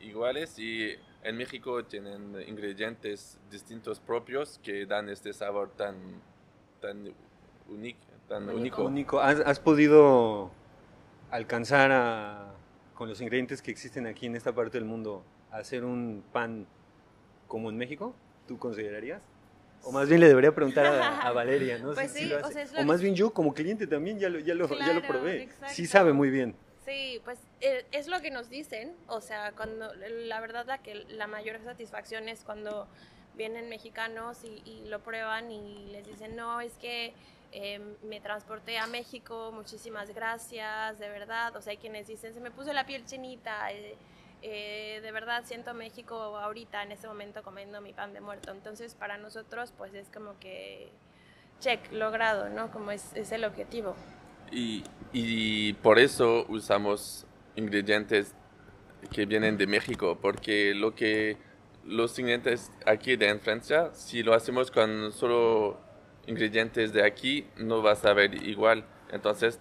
iguales 0.00 0.58
y 0.58 0.96
en 1.22 1.36
México 1.36 1.84
tienen 1.84 2.42
ingredientes 2.48 3.38
distintos 3.50 4.00
propios 4.00 4.58
que 4.64 4.84
dan 4.84 5.08
este 5.08 5.32
sabor 5.32 5.70
tan, 5.76 5.96
tan 6.82 7.14
único. 7.68 7.98
Tan 8.28 8.48
Único. 8.50 8.84
único. 8.84 9.20
¿has, 9.20 9.40
has 9.40 9.58
podido 9.60 10.50
alcanzar 11.30 11.90
a, 11.92 12.52
con 12.94 13.08
los 13.08 13.20
ingredientes 13.20 13.62
que 13.62 13.70
existen 13.70 14.06
aquí 14.06 14.26
en 14.26 14.36
esta 14.36 14.52
parte 14.54 14.78
del 14.78 14.84
mundo 14.86 15.24
a 15.50 15.56
hacer 15.58 15.84
un 15.84 16.22
pan 16.32 16.66
como 17.48 17.70
en 17.70 17.76
México? 17.78 18.14
¿Tú 18.46 18.58
considerarías? 18.58 19.22
O 19.84 19.90
más 19.92 20.08
bien 20.08 20.20
le 20.20 20.28
debería 20.28 20.54
preguntar 20.54 20.86
a, 20.86 21.20
a 21.22 21.32
Valeria, 21.32 21.78
¿no? 21.78 21.92
Pues 21.94 22.10
Si- 22.12 22.18
sí, 22.18 22.24
si 22.24 22.30
lo 22.30 22.46
o 22.46 22.50
sea, 22.50 22.62
es 22.62 22.72
lo 22.72 22.80
O 22.80 22.84
más 22.84 23.00
bien 23.02 23.14
yo 23.14 23.32
como 23.32 23.52
cliente 23.54 23.86
también 23.86 24.18
ya 24.18 24.28
lo, 24.28 24.38
ya 24.38 24.54
lo, 24.54 24.68
ya 24.68 24.92
lo 24.92 25.00
Claro, 25.00 25.02
probé. 25.08 25.42
exacto. 25.44 25.74
Sí 25.74 25.86
sabe 25.86 26.12
muy 26.12 26.30
bien. 26.30 26.54
Sí, 26.84 27.20
pues 27.24 27.38
eh, 27.60 27.84
es 27.92 28.08
lo 28.08 28.20
que 28.20 28.30
nos 28.30 28.48
dicen, 28.50 28.94
o 29.06 29.20
sea, 29.20 29.52
cuando 29.52 29.92
la 29.94 30.40
verdad 30.40 30.66
la 30.66 30.78
que 30.82 30.94
la 31.08 31.26
mayor 31.28 31.60
satisfacción 31.62 32.28
es 32.28 32.42
cuando 32.44 32.88
vienen 33.36 33.68
mexicanos 33.68 34.44
y, 34.44 34.62
y 34.68 34.88
lo 34.88 35.00
prueban 35.00 35.50
y 35.50 35.86
les 35.92 36.06
dicen, 36.06 36.36
no, 36.36 36.60
es 36.60 36.72
que 36.74 37.14
eh, 37.54 37.80
me 38.02 38.18
transporté 38.20 38.78
a 38.78 38.86
México, 38.86 39.52
muchísimas 39.52 40.14
gracias, 40.14 40.98
de 40.98 41.08
verdad, 41.10 41.54
o 41.54 41.60
sea, 41.60 41.72
hay 41.72 41.76
quienes 41.76 42.06
dicen, 42.06 42.32
se 42.32 42.40
me 42.40 42.50
puso 42.50 42.72
la 42.72 42.86
piel 42.86 43.04
chinita, 43.04 43.70
eh, 43.72 43.94
eh, 44.40 45.00
de 45.02 45.12
verdad 45.12 45.44
siento 45.44 45.74
México 45.74 46.14
ahorita, 46.16 46.82
en 46.82 46.92
este 46.92 47.06
momento, 47.06 47.42
comiendo 47.42 47.82
mi 47.82 47.92
pan 47.92 48.14
de 48.14 48.22
muerto, 48.22 48.52
entonces 48.52 48.94
para 48.94 49.18
nosotros, 49.18 49.70
pues 49.76 49.92
es 49.92 50.08
como 50.08 50.38
que, 50.38 50.88
check, 51.60 51.92
logrado, 51.92 52.48
¿no? 52.48 52.70
Como 52.70 52.90
es, 52.90 53.14
es 53.14 53.32
el 53.32 53.44
objetivo. 53.44 53.94
Y, 54.50 54.82
y 55.12 55.74
por 55.74 55.98
eso 55.98 56.46
usamos 56.48 57.26
ingredientes 57.54 58.34
que 59.12 59.26
vienen 59.26 59.58
de 59.58 59.66
México, 59.66 60.18
porque 60.20 60.72
lo 60.74 60.94
que 60.94 61.36
los 61.84 62.18
ingredientes 62.18 62.70
aquí 62.86 63.16
de 63.16 63.28
en 63.28 63.40
Francia, 63.40 63.90
si 63.92 64.22
lo 64.22 64.34
hacemos 64.34 64.70
con 64.70 65.12
solo 65.12 65.78
ingredientes 66.26 66.92
de 66.92 67.04
aquí, 67.04 67.46
no 67.56 67.82
va 67.82 67.92
a 67.92 67.96
saber 67.96 68.34
igual. 68.46 68.84
Entonces, 69.10 69.60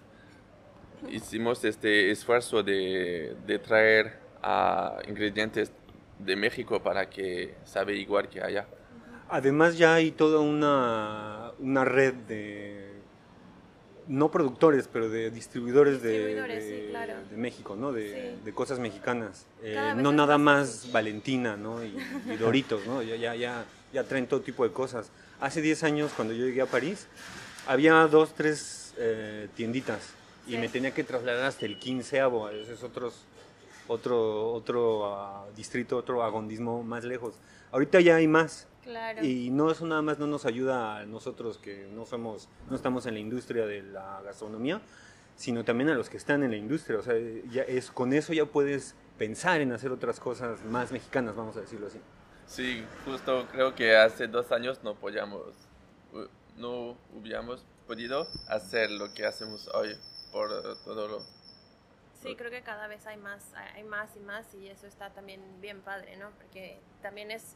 hicimos 1.09 1.63
este 1.65 2.11
esfuerzo 2.11 2.63
de, 2.63 3.35
de 3.45 3.59
traer 3.59 4.19
a 4.41 4.99
ingredientes 5.07 5.71
de 6.19 6.35
México 6.35 6.81
para 6.81 7.09
que 7.09 7.55
sabe 7.63 7.95
igual 7.95 8.29
que 8.29 8.41
allá. 8.41 8.67
Además 9.29 9.77
ya 9.77 9.95
hay 9.95 10.11
toda 10.11 10.41
una, 10.41 11.51
una 11.59 11.85
red 11.85 12.13
de, 12.13 12.60
no 14.07 14.31
productores, 14.31 14.87
pero 14.91 15.09
de 15.09 15.29
distribuidores, 15.31 16.01
de- 16.01 16.09
Distribuidores, 16.11 16.63
de, 16.65 16.81
sí, 16.81 16.87
claro. 16.89 17.13
de 17.29 17.37
México, 17.37 17.75
¿no? 17.75 17.91
De, 17.91 18.33
Sí. 18.39 18.43
de 18.45 18.53
cosas 18.53 18.79
mexicanas. 18.79 19.45
Eh, 19.61 19.93
no 19.97 20.11
nada 20.11 20.37
más 20.37 20.91
Valentina, 20.91 21.55
¿no? 21.57 21.83
Y, 21.83 21.95
y 22.31 22.35
Doritos, 22.37 22.85
¿no? 22.87 23.01
Ya, 23.03 23.15
ya, 23.15 23.35
ya, 23.35 23.65
ya 23.93 24.03
traen 24.03 24.27
todo 24.27 24.41
tipo 24.41 24.63
de 24.63 24.71
cosas. 24.73 25.11
Hace 25.39 25.61
10 25.61 25.83
años, 25.83 26.11
cuando 26.15 26.33
yo 26.33 26.45
llegué 26.45 26.61
a 26.61 26.65
París, 26.65 27.07
había 27.67 27.93
dos, 28.07 28.33
tres 28.35 28.93
eh, 28.97 29.47
tienditas 29.55 30.13
y 30.47 30.51
Sí. 30.51 30.57
me 30.57 30.67
tenía 30.69 30.93
que 30.93 31.03
trasladar 31.03 31.45
hasta 31.45 31.65
el 31.65 31.77
quinceavo, 31.79 32.47
a 32.47 32.51
veces 32.51 32.83
otros, 32.83 33.23
otro, 33.87 34.51
otro 34.53 35.05
ah, 35.15 35.45
distrito, 35.55 35.97
otro 35.97 36.23
agondismo 36.23 36.83
más 36.83 37.03
lejos. 37.03 37.35
Ahorita 37.71 37.99
ya 38.01 38.15
hay 38.15 38.27
más. 38.27 38.67
Claro. 38.83 39.23
Y 39.23 39.51
no 39.51 39.69
eso 39.69 39.85
nada 39.85 40.01
más 40.01 40.17
no 40.17 40.27
nos 40.27 40.45
ayuda 40.45 40.97
a 40.97 41.05
nosotros 41.05 41.57
que 41.57 41.87
no 41.93 42.05
somos, 42.05 42.49
no 42.69 42.75
estamos 42.75 43.05
en 43.05 43.13
la 43.13 43.19
industria 43.19 43.65
de 43.65 43.83
la 43.83 44.21
gastronomía, 44.23 44.81
sino 45.35 45.63
también 45.63 45.89
a 45.89 45.95
los 45.95 46.09
que 46.09 46.17
están 46.17 46.43
en 46.43 46.51
la 46.51 46.57
industria. 46.57 46.99
O 46.99 47.03
sea, 47.03 47.15
ya 47.51 47.63
es, 47.63 47.91
con 47.91 48.13
eso 48.13 48.33
ya 48.33 48.45
puedes 48.45 48.95
pensar 49.17 49.61
en 49.61 49.71
hacer 49.71 49.91
otras 49.91 50.19
cosas 50.19 50.63
más 50.65 50.91
mexicanas, 50.91 51.35
vamos 51.35 51.55
a 51.57 51.61
decirlo 51.61 51.87
así. 51.87 51.99
Sí, 52.47 52.83
justo 53.05 53.47
creo 53.51 53.75
que 53.75 53.95
hace 53.95 54.27
dos 54.27 54.51
años 54.51 54.83
no 54.83 54.95
podíamos, 54.95 55.41
no 56.57 56.97
hubiéramos 57.15 57.63
podido 57.87 58.27
hacer 58.49 58.91
lo 58.91 59.13
que 59.13 59.25
hacemos 59.25 59.69
hoy 59.73 59.95
por 60.31 60.49
todo 60.83 61.07
lo... 61.07 61.19
Sí, 62.21 62.35
creo 62.35 62.51
que 62.51 62.61
cada 62.61 62.87
vez 62.87 63.05
hay 63.07 63.17
más, 63.17 63.53
hay 63.75 63.83
más 63.83 64.15
y 64.15 64.19
más 64.19 64.53
y 64.53 64.67
eso 64.67 64.85
está 64.85 65.09
también 65.11 65.41
bien 65.59 65.81
padre, 65.81 66.17
¿no? 66.17 66.29
Porque 66.31 66.79
también 67.01 67.31
es, 67.31 67.55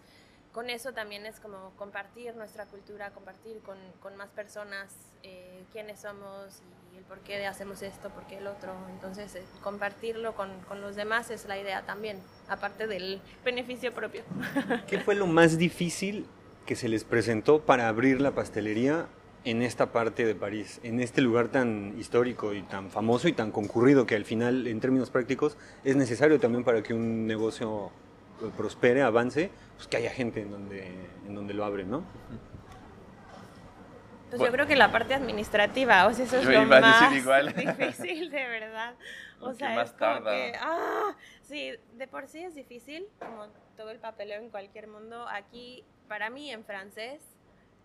con 0.55 0.69
eso 0.69 0.93
también 0.93 1.25
es 1.25 1.41
como 1.41 1.73
compartir 1.75 2.33
nuestra 2.37 2.65
cultura, 2.65 3.11
compartir 3.11 3.59
con, 3.59 3.75
con 3.99 4.15
más 4.15 4.29
personas 4.29 4.95
eh, 5.21 5.65
quiénes 5.73 5.99
somos 5.99 6.61
y 6.93 6.97
el 6.97 7.03
por 7.03 7.19
qué 7.19 7.45
hacemos 7.45 7.81
esto, 7.81 8.09
por 8.11 8.25
qué 8.25 8.37
el 8.37 8.47
otro. 8.47 8.71
Entonces, 8.89 9.35
eh, 9.35 9.43
compartirlo 9.61 10.33
con, 10.33 10.49
con 10.61 10.79
los 10.79 10.95
demás 10.95 11.29
es 11.29 11.45
la 11.45 11.59
idea 11.59 11.81
también, 11.81 12.21
aparte 12.47 12.87
del 12.87 13.19
beneficio 13.43 13.93
propio. 13.93 14.23
¿Qué 14.87 15.01
fue 15.01 15.15
lo 15.15 15.27
más 15.27 15.57
difícil 15.57 16.25
que 16.65 16.77
se 16.77 16.87
les 16.87 17.03
presentó 17.03 17.59
para 17.59 17.89
abrir 17.89 18.21
la 18.21 18.31
pastelería 18.31 19.07
en 19.43 19.61
esta 19.61 19.91
parte 19.91 20.25
de 20.25 20.35
París, 20.35 20.79
en 20.83 21.01
este 21.01 21.19
lugar 21.19 21.49
tan 21.49 21.99
histórico 21.99 22.53
y 22.53 22.61
tan 22.61 22.91
famoso 22.91 23.27
y 23.27 23.33
tan 23.33 23.51
concurrido 23.51 24.05
que 24.05 24.15
al 24.15 24.23
final, 24.23 24.67
en 24.67 24.79
términos 24.79 25.09
prácticos, 25.09 25.57
es 25.83 25.97
necesario 25.97 26.39
también 26.39 26.63
para 26.63 26.81
que 26.81 26.93
un 26.93 27.27
negocio 27.27 27.91
prospere, 28.57 29.01
avance, 29.01 29.49
pues 29.75 29.87
que 29.87 29.97
haya 29.97 30.11
gente 30.11 30.41
en 30.41 30.51
donde, 30.51 30.87
en 31.27 31.35
donde 31.35 31.53
lo 31.53 31.65
abren, 31.65 31.89
¿no? 31.89 32.03
Pues 34.29 34.39
Bueno. 34.39 34.45
yo 34.45 34.51
creo 34.51 34.67
que 34.67 34.75
la 34.75 34.91
parte 34.91 35.13
administrativa, 35.13 36.07
o 36.07 36.13
sea, 36.13 36.25
eso 36.25 36.37
es 36.37 36.43
Yo 36.45 36.51
lo 36.51 36.65
más 36.65 37.13
igual. 37.15 37.53
difícil, 37.55 38.29
de 38.31 38.47
verdad. 38.47 38.95
O 39.39 39.53
sea, 39.53 39.69
más 39.75 39.89
es 39.89 39.91
como 39.93 39.99
tarda. 40.15 40.31
que, 40.31 40.53
ah, 40.59 41.15
sí, 41.43 41.71
de 41.93 42.07
por 42.07 42.27
sí 42.27 42.39
es 42.43 42.55
difícil, 42.55 43.07
como 43.19 43.47
todo 43.77 43.91
el 43.91 43.99
papeleo 43.99 44.41
en 44.41 44.49
cualquier 44.49 44.87
mundo. 44.87 45.25
Aquí, 45.29 45.83
para 46.07 46.29
mí, 46.29 46.51
en 46.51 46.65
francés, 46.65 47.21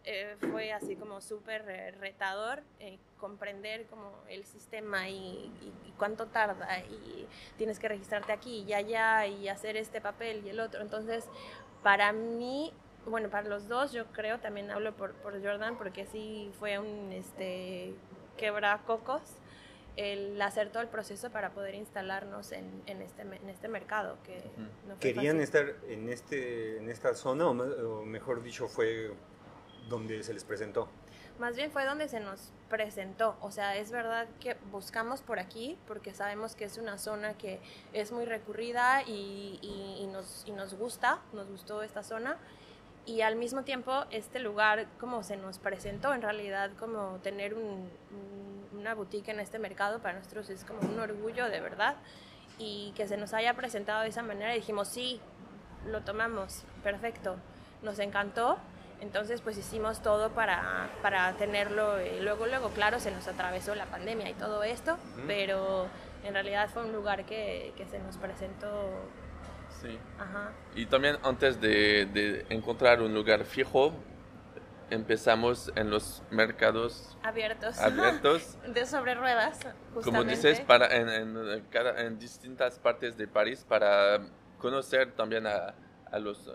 eh, 0.04 0.37
fue 0.50 0.73
así 0.73 0.97
como 0.97 1.21
súper 1.21 1.64
eh, 1.69 1.90
retador 1.92 2.62
eh, 2.78 2.99
comprender 3.19 3.85
como 3.87 4.12
el 4.28 4.45
sistema 4.45 5.09
y, 5.09 5.14
y- 5.14 5.73
y 5.88 5.92
cuánto 5.99 6.26
tarda 6.26 6.78
y 6.80 7.26
tienes 7.59 7.78
que 7.78 7.88
registrarte 7.88 8.33
aquí 8.33 8.64
y 8.66 8.73
allá 8.73 9.26
y 9.26 9.49
hacer 9.49 9.76
este 9.76 10.00
papel 10.00 10.42
y 10.47 10.49
el 10.50 10.61
otro. 10.61 10.80
Entonces, 10.80 11.26
para 11.83 12.12
mí, 12.12 12.73
bueno, 13.07 13.28
para 13.28 13.49
los 13.49 13.69
dos, 13.69 13.92
yo 13.92 14.07
creo, 14.07 14.38
también 14.40 14.71
hablo 14.71 14.92
por, 14.97 15.12
por 15.14 15.35
Jordan, 15.42 15.76
porque 15.76 16.07
sí 16.07 16.50
fue 16.59 16.78
un 16.78 17.12
este, 17.12 17.92
quebracocos 18.38 19.21
el 19.97 20.40
hacer 20.40 20.71
todo 20.71 20.83
el 20.83 20.88
proceso 20.88 21.30
para 21.30 21.50
poder 21.50 21.75
instalarnos 21.75 22.52
en, 22.52 22.83
en 22.87 23.02
este, 23.02 23.23
en 23.23 23.49
este 23.50 23.69
mercado. 23.69 24.16
Que 24.25 24.37
no 24.87 24.95
fue 24.97 25.00
¿Querían 25.00 25.37
fácil. 25.37 25.40
estar 25.40 25.75
en, 25.90 26.09
este, 26.09 26.78
en 26.78 26.88
esta 26.88 27.14
zona 27.14 27.49
o 27.49 28.04
mejor 28.04 28.42
dicho 28.42 28.66
fue 28.69 29.12
donde 29.89 30.23
se 30.23 30.33
les 30.35 30.45
presentó? 30.45 30.89
Más 31.39 31.57
bien 31.57 31.71
fue 31.71 31.85
donde 31.87 32.07
se 32.09 32.21
nos 32.21 32.53
presentó. 32.69 33.37
O 33.41 33.51
sea, 33.51 33.77
es 33.77 33.91
verdad 33.91 34.29
que 34.41 34.55
buscamos 34.71 35.23
por 35.23 35.39
aquí 35.39 35.79
porque 35.87 36.13
sabemos 36.13 36.55
que 36.55 36.65
es 36.65 36.77
una 36.77 36.99
zona 36.99 37.33
que 37.35 37.61
es 37.95 38.13
muy 38.13 38.27
recurrida 38.27 39.03
y, 39.03 39.59
y- 39.63 40.07
nos, 40.09 40.45
y 40.47 40.53
nos 40.53 40.75
gusta, 40.75 41.21
nos 41.33 41.49
gustó 41.49 41.83
esta 41.83 42.03
zona. 42.03 42.37
Y 43.07 43.23
al 43.23 43.37
mismo 43.37 43.63
tiempo, 43.63 44.05
este 44.11 44.39
lugar, 44.39 44.87
como 45.01 45.23
se 45.23 45.37
nos 45.39 45.59
presentó, 45.59 46.13
en 46.13 46.21
realidad, 46.21 46.71
como 46.79 47.19
tener 47.23 47.55
un- 47.55 47.91
un- 48.11 48.79
una 48.79 48.95
boutique 48.95 49.31
en 49.31 49.41
este 49.41 49.59
mercado, 49.59 50.01
para 50.01 50.19
nosotros 50.19 50.51
es 50.51 50.65
como 50.65 50.81
un 50.81 50.99
orgullo 51.01 51.49
de 51.49 51.61
verdad. 51.61 51.97
Y 52.59 52.93
que 52.97 53.09
se 53.09 53.17
nos 53.17 53.33
haya 53.33 53.55
presentado 53.55 54.03
de 54.03 54.09
esa 54.09 54.23
manera, 54.23 54.53
dijimos, 54.53 54.89
sí, 54.89 55.19
lo 55.87 56.03
tomamos, 56.03 56.65
perfecto, 56.83 57.37
nos 57.83 57.99
encantó. 57.99 58.59
Entonces, 59.00 59.40
pues 59.40 59.57
hicimos 59.57 60.02
todo 60.02 60.30
para, 60.30 60.90
para 61.02 61.33
tenerlo. 61.35 62.00
Y 62.04 62.21
luego, 62.21 62.47
luego, 62.47 62.69
claro, 62.71 63.00
se 63.00 63.11
nos 63.11 63.26
atravesó 63.28 63.75
la 63.75 63.87
pandemia 63.87 64.28
y 64.28 64.35
todo 64.35 64.62
esto, 64.62 64.99
pero 65.26 65.88
en 66.23 66.35
realidad 66.35 66.69
fue 66.69 66.85
un 66.85 66.92
lugar 66.92 67.25
que, 67.25 67.73
que 67.76 67.87
se 67.87 67.99
nos 67.99 68.16
presentó. 68.19 68.90
Sí. 69.80 69.99
Ajá. 70.19 70.52
Y 70.75 70.85
también 70.87 71.16
antes 71.23 71.61
de, 71.61 72.07
de 72.07 72.45
encontrar 72.50 73.00
un 73.00 73.14
lugar 73.14 73.45
fijo, 73.45 73.95
empezamos 74.90 75.73
en 75.76 75.90
los 75.90 76.23
mercados 76.30 77.16
Abiertos. 77.23 77.78
abiertos. 77.78 78.59
de 78.66 78.85
sobre 78.87 79.14
ruedas, 79.14 79.61
Como 79.90 80.02
justamente. 80.02 80.35
dices, 80.35 80.61
para, 80.61 80.95
en, 80.95 81.09
en 81.09 81.64
en 81.97 82.19
distintas 82.19 82.78
partes 82.78 83.16
de 83.16 83.26
París 83.28 83.64
para 83.66 84.21
conocer 84.59 85.12
también 85.12 85.47
a, 85.47 85.75
a 86.11 86.19
los 86.19 86.49
eh, 86.49 86.50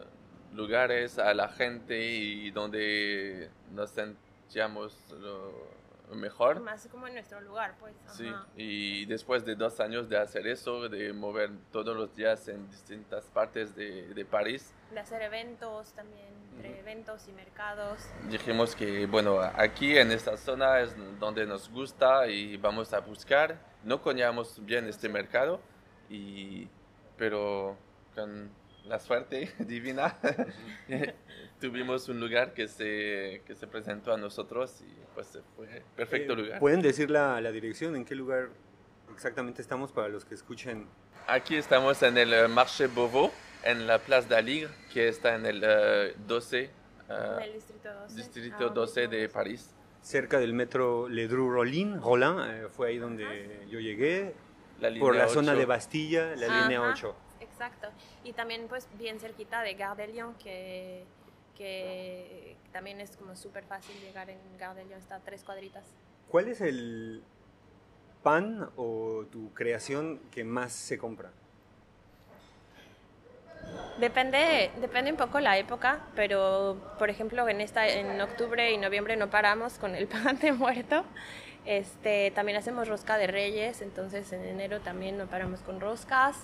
lugares, 0.56 1.20
a 1.20 1.34
la 1.34 1.50
gente 1.50 2.00
y 2.00 2.52
donde 2.52 3.50
nos 3.72 3.92
sentíamos 3.92 4.98
lo 5.20 5.76
mejor. 6.14 6.60
Más 6.62 6.88
como 6.92 7.08
en 7.08 7.14
nuestro 7.16 7.42
lugar, 7.42 7.76
pues. 7.80 7.94
Sí, 8.08 8.28
ajá. 8.28 8.46
y 8.56 9.06
después 9.06 9.44
de 9.46 9.56
dos 9.56 9.80
años 9.80 10.08
de 10.08 10.18
hacer 10.18 10.48
eso, 10.48 10.88
de 10.88 11.14
mover 11.14 11.50
todos 11.72 11.96
los 11.96 12.16
días 12.16 12.48
en 12.48 12.70
distintas 12.70 13.26
partes 13.26 13.76
de, 13.76 14.14
de 14.14 14.26
París, 14.26 14.74
De 14.92 15.00
hacer 15.00 15.22
eventos 15.22 15.94
también, 15.94 16.28
entre 16.56 16.80
eventos 16.80 17.28
y 17.28 17.32
mercados. 17.32 18.00
dijimos 18.30 18.76
que, 18.76 19.08
bueno, 19.08 19.40
aquí 19.40 19.98
en 19.98 20.12
esta 20.12 20.38
zona 20.38 20.80
es 20.80 20.96
donde 21.20 21.46
nos 21.46 21.70
gusta 21.70 22.28
y 22.28 22.58
vamos 22.58 22.94
a 22.94 23.00
buscar. 23.00 23.58
No 23.84 24.02
conocíamos 24.02 24.64
bien 24.66 24.88
este 24.88 25.10
mercado, 25.10 25.60
y, 26.10 26.68
pero 27.18 27.78
con 28.14 28.50
la 28.88 29.00
suerte 29.00 29.52
divina 29.60 30.18
tuvimos 31.60 32.08
un 32.10 32.20
lugar 32.20 32.54
que 32.54 32.68
se, 32.68 33.42
que 33.46 33.56
se 33.56 33.68
presentó 33.68 34.14
a 34.14 34.18
nosotros 34.18 34.82
y 34.82 34.94
pues 35.14 35.38
fue 35.56 35.84
perfecto 35.96 36.34
Eh, 36.34 36.36
lugar. 36.36 36.60
¿Pueden 36.60 36.82
decir 36.82 37.10
la, 37.10 37.40
la 37.42 37.52
dirección? 37.52 37.96
¿En 37.96 38.06
qué 38.06 38.16
lugar 38.16 38.50
exactamente 39.14 39.62
estamos 39.62 39.92
para 39.92 40.10
los 40.10 40.26
que 40.26 40.36
escuchen? 40.36 40.88
Aquí 41.28 41.56
estamos 41.56 42.02
en 42.04 42.18
el 42.18 42.34
eh, 42.34 42.48
Marché 42.48 42.88
Beauvau, 42.88 43.32
en 43.64 43.88
la 43.88 43.98
Place 44.00 44.28
d'Aligre, 44.28 44.70
que 44.94 45.08
está 45.08 45.36
en 45.36 45.46
el 45.46 45.64
eh, 45.66 46.14
12, 46.28 46.60
eh, 46.62 46.70
el 47.44 47.54
distrito 47.54 47.90
12. 47.94 48.16
distrito 48.16 48.56
ahora 48.64 48.70
12 48.74 49.02
mismo. 49.02 49.16
de 49.16 49.30
París. 49.30 49.72
Cerca 50.02 50.38
del 50.38 50.54
metro 50.54 51.10
Ledru 51.10 51.50
Rollin, 51.50 52.00
Rollin, 52.00 52.36
eh, 52.48 52.68
fue 52.70 52.90
ahí 52.90 52.98
donde 53.00 53.66
yo 53.72 53.80
llegué, 53.80 54.36
La 54.80 54.90
línea 54.90 55.02
por 55.02 55.16
la 55.16 55.28
zona 55.28 55.54
8. 55.54 55.60
de 55.60 55.66
Bastilla, 55.66 56.36
la 56.36 56.46
Ajá, 56.46 56.62
línea 56.62 56.82
8. 56.84 57.16
Exacto. 57.56 57.88
Y 58.26 58.34
también 58.34 58.68
pues 58.68 58.88
bien 58.98 59.20
cerquita 59.20 59.62
de 59.62 59.76
Gare 59.76 60.08
de 60.08 60.14
Lyon, 60.14 60.36
que, 60.36 61.06
que 61.58 62.58
también 62.74 63.00
es 63.00 63.16
como 63.16 63.36
súper 63.36 63.64
fácil 63.64 63.96
llegar 64.02 64.30
en 64.30 64.40
Gare 64.60 64.82
de 64.82 64.86
Lyon, 64.86 65.00
está 65.00 65.16
a 65.16 65.20
tres 65.20 65.44
cuadritas. 65.44 65.86
¿Cuál 66.30 66.50
es 66.50 66.60
el 66.60 67.24
pan 68.24 68.70
o 68.76 69.24
tu 69.32 69.54
creación 69.54 70.20
que 70.32 70.44
más 70.44 70.74
se 70.74 70.98
compra? 70.98 71.32
Depende, 74.00 74.72
depende 74.82 75.12
un 75.12 75.18
poco 75.18 75.40
la 75.40 75.58
época, 75.58 76.02
pero 76.16 76.78
por 77.00 77.10
ejemplo 77.10 77.48
en 77.48 77.62
esta 77.62 77.88
en 77.88 78.20
octubre 78.20 78.72
y 78.72 78.78
noviembre 78.78 79.16
no 79.16 79.30
paramos 79.30 79.78
con 79.78 79.96
el 79.96 80.08
pan 80.10 80.38
de 80.40 80.52
muerto. 80.52 81.06
Este, 81.66 82.32
también 82.32 82.58
hacemos 82.58 82.88
rosca 82.88 83.18
de 83.18 83.28
reyes, 83.28 83.82
entonces 83.82 84.32
en 84.34 84.44
enero 84.44 84.82
también 84.82 85.18
no 85.18 85.28
paramos 85.28 85.62
con 85.62 85.80
roscas. 85.80 86.36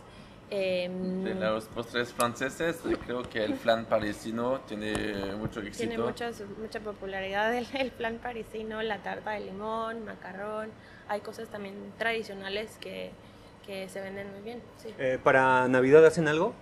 Em, 0.54 1.24
De 1.24 1.34
los 1.34 1.64
postres 1.66 2.12
franceses, 2.12 2.78
eh, 2.86 2.98
creo 3.06 3.24
que 3.24 3.42
el 3.44 3.56
flan 3.56 3.86
parisino 3.86 4.60
tiene 4.68 5.34
mucho 5.38 5.62
éxito. 5.62 5.88
Tiene 5.88 5.98
muchas- 6.04 6.44
mucha 6.60 6.82
popularidad 6.82 7.56
el, 7.56 7.66
el 7.74 7.92
plan 7.92 8.18
parisino, 8.18 8.82
la 8.82 9.02
tarta 9.02 9.32
de 9.32 9.40
limón, 9.42 10.04
macarrón. 10.04 10.70
Hay 11.08 11.22
cosas 11.22 11.48
también 11.50 11.76
tradicionales 11.98 12.78
que, 12.82 13.12
que 13.66 13.88
se 13.88 14.02
venden 14.02 14.30
muy 14.34 14.42
bien. 14.42 14.62
Sí. 14.78 14.94
Eh, 15.00 15.20
¿Para 15.24 15.68
Navidad 15.70 16.06
hacen 16.06 16.28
algo? 16.28 16.54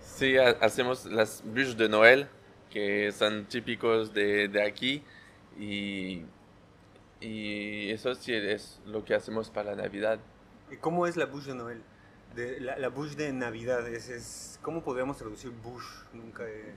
Sí, 0.00 0.36
ha- 0.38 0.56
hacemos 0.60 1.04
las 1.06 1.42
bûches 1.44 1.76
de 1.76 1.88
Noël, 1.88 2.28
que 2.70 3.10
son 3.10 3.44
típicos 3.46 4.12
de, 4.14 4.46
de 4.48 4.62
aquí, 4.62 5.02
y, 5.58 6.22
y 7.20 7.90
eso 7.90 8.14
sí 8.14 8.32
es 8.34 8.80
lo 8.86 9.04
que 9.04 9.14
hacemos 9.16 9.50
para 9.50 9.74
la 9.74 9.82
Navidad. 9.82 10.20
¿Y 10.70 10.76
¿Cómo 10.76 11.06
es 11.08 11.16
la 11.16 11.26
bouche 11.26 11.48
de 11.50 11.54
Noel? 11.56 11.82
De, 12.34 12.60
la, 12.60 12.78
la 12.78 12.88
bouche 12.88 13.16
de 13.16 13.32
Navidad, 13.32 13.86
es, 13.88 14.08
es- 14.08 14.58
¿cómo 14.62 14.82
podríamos 14.82 15.16
traducir 15.16 15.50
bouche? 15.50 15.86
Nunca 16.12 16.44
he... 16.48 16.74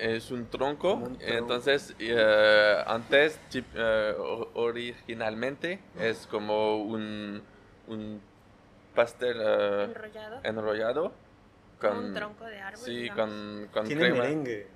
Es 0.00 0.30
un 0.30 0.46
tronco, 0.46 0.92
Como 0.92 1.06
un 1.06 1.18
tronco. 1.18 1.34
entonces 1.34 1.94
eh, 1.98 2.82
antes, 2.86 3.38
tip- 3.50 3.64
eh, 3.74 4.14
originalmente, 4.54 5.80
es 5.98 6.26
como 6.26 6.82
un, 6.82 7.42
un 7.88 8.20
pastel 8.94 9.36
eh, 9.40 9.84
Enrollado. 9.84 10.40
enrollado 10.44 11.12
Con 11.80 11.96
un 11.98 12.14
tronco 12.14 12.44
de 12.44 12.60
árbol, 12.60 12.80
Sí, 12.84 12.96
digamos. 13.02 13.24
con, 13.34 13.68
con 13.72 13.86
¿Tiene 13.86 14.02
crema. 14.02 14.22
merengue? 14.22 14.66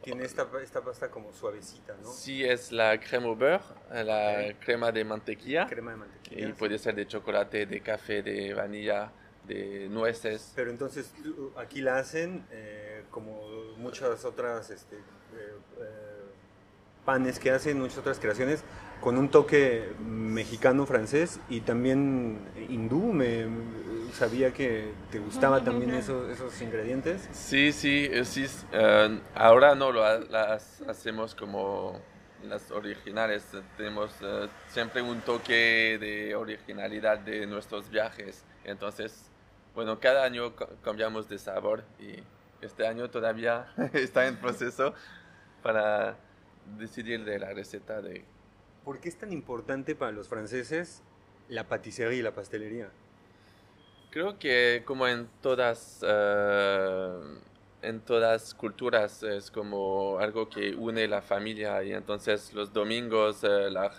¿O 0.00 0.04
tiene 0.04 0.24
esta, 0.24 0.48
esta 0.62 0.80
pasta 0.80 1.10
como 1.10 1.32
suavecita, 1.32 1.94
no? 2.02 2.10
Sí, 2.10 2.42
es 2.44 2.72
la 2.72 2.98
crema 2.98 3.26
au 3.26 3.36
beurre, 3.36 3.62
la 4.04 4.46
Ok. 4.50 4.64
crema 4.64 4.90
de 4.92 5.04
mantequilla. 5.04 5.66
Crema 5.66 5.90
de 5.92 5.96
mantequilla. 5.98 6.48
Y 6.48 6.52
puede 6.54 6.78
ser 6.78 6.94
de 6.94 7.06
chocolate, 7.06 7.66
de 7.66 7.80
café, 7.80 8.22
de 8.22 8.54
vanilla, 8.54 9.12
de 9.46 9.88
nueces. 9.90 10.52
Pero 10.56 10.70
entonces 10.70 11.12
aquí 11.56 11.82
la 11.82 11.98
hacen 11.98 12.46
eh, 12.50 13.04
como 13.10 13.40
muchas 13.76 14.24
otras 14.24 14.70
este, 14.70 14.96
eh, 14.96 15.00
eh, 15.80 16.20
panes 17.04 17.38
que 17.38 17.50
hacen, 17.50 17.78
muchas 17.78 17.98
otras 17.98 18.18
creaciones, 18.18 18.62
con 19.00 19.18
un 19.18 19.30
toque 19.30 19.88
mexicano-francés 19.98 21.40
y 21.48 21.60
también 21.60 22.38
hindú. 22.68 23.12
Me, 23.12 23.46
sabía 24.12 24.52
que 24.52 24.92
te 25.10 25.18
gustaba 25.18 25.62
también 25.62 25.90
esos, 25.90 26.28
esos 26.30 26.60
ingredientes. 26.62 27.28
Sí, 27.32 27.72
sí, 27.72 28.08
sí. 28.24 28.46
eh, 28.72 29.20
ahora 29.34 29.74
no 29.74 29.92
lo 29.92 30.02
las 30.28 30.80
hacemos 30.82 31.34
como 31.34 32.00
las 32.44 32.70
originales. 32.70 33.44
eh, 33.54 33.62
Tenemos 33.76 34.10
eh, 34.22 34.48
siempre 34.68 35.02
un 35.02 35.20
toque 35.20 35.98
de 36.00 36.34
originalidad 36.34 37.18
de 37.18 37.46
nuestros 37.46 37.90
viajes. 37.90 38.44
Entonces, 38.64 39.30
bueno, 39.74 40.00
cada 40.00 40.24
año 40.24 40.54
ca- 40.56 40.68
cambiamos 40.82 41.28
de 41.28 41.38
sabor 41.38 41.84
y 41.98 42.22
este 42.60 42.86
año 42.86 43.08
todavía 43.10 43.72
está 43.92 44.26
en 44.26 44.36
proceso 44.36 44.94
para 45.62 46.16
decidir 46.78 47.24
de 47.24 47.38
la 47.38 47.52
receta 47.52 48.00
de 48.00 48.24
¿Por 48.84 48.98
qué 48.98 49.08
es 49.10 49.18
tan 49.18 49.32
importante 49.32 49.94
para 49.94 50.10
los 50.12 50.28
franceses 50.28 51.02
la 51.48 51.68
paticería 51.68 52.18
y 52.18 52.22
la 52.22 52.32
pastelería? 52.32 52.90
Creo 54.10 54.38
que 54.38 54.82
como 54.84 55.06
en 55.06 55.28
todas, 55.40 56.00
eh, 56.02 57.20
en 57.82 58.00
todas 58.00 58.54
culturas 58.54 59.22
es 59.22 59.50
como 59.50 60.18
algo 60.18 60.48
que 60.48 60.74
une 60.74 61.06
la 61.06 61.22
familia 61.22 61.82
y 61.84 61.92
entonces 61.92 62.52
los 62.52 62.72
domingos 62.72 63.44
eh, 63.44 63.70
la- 63.70 63.92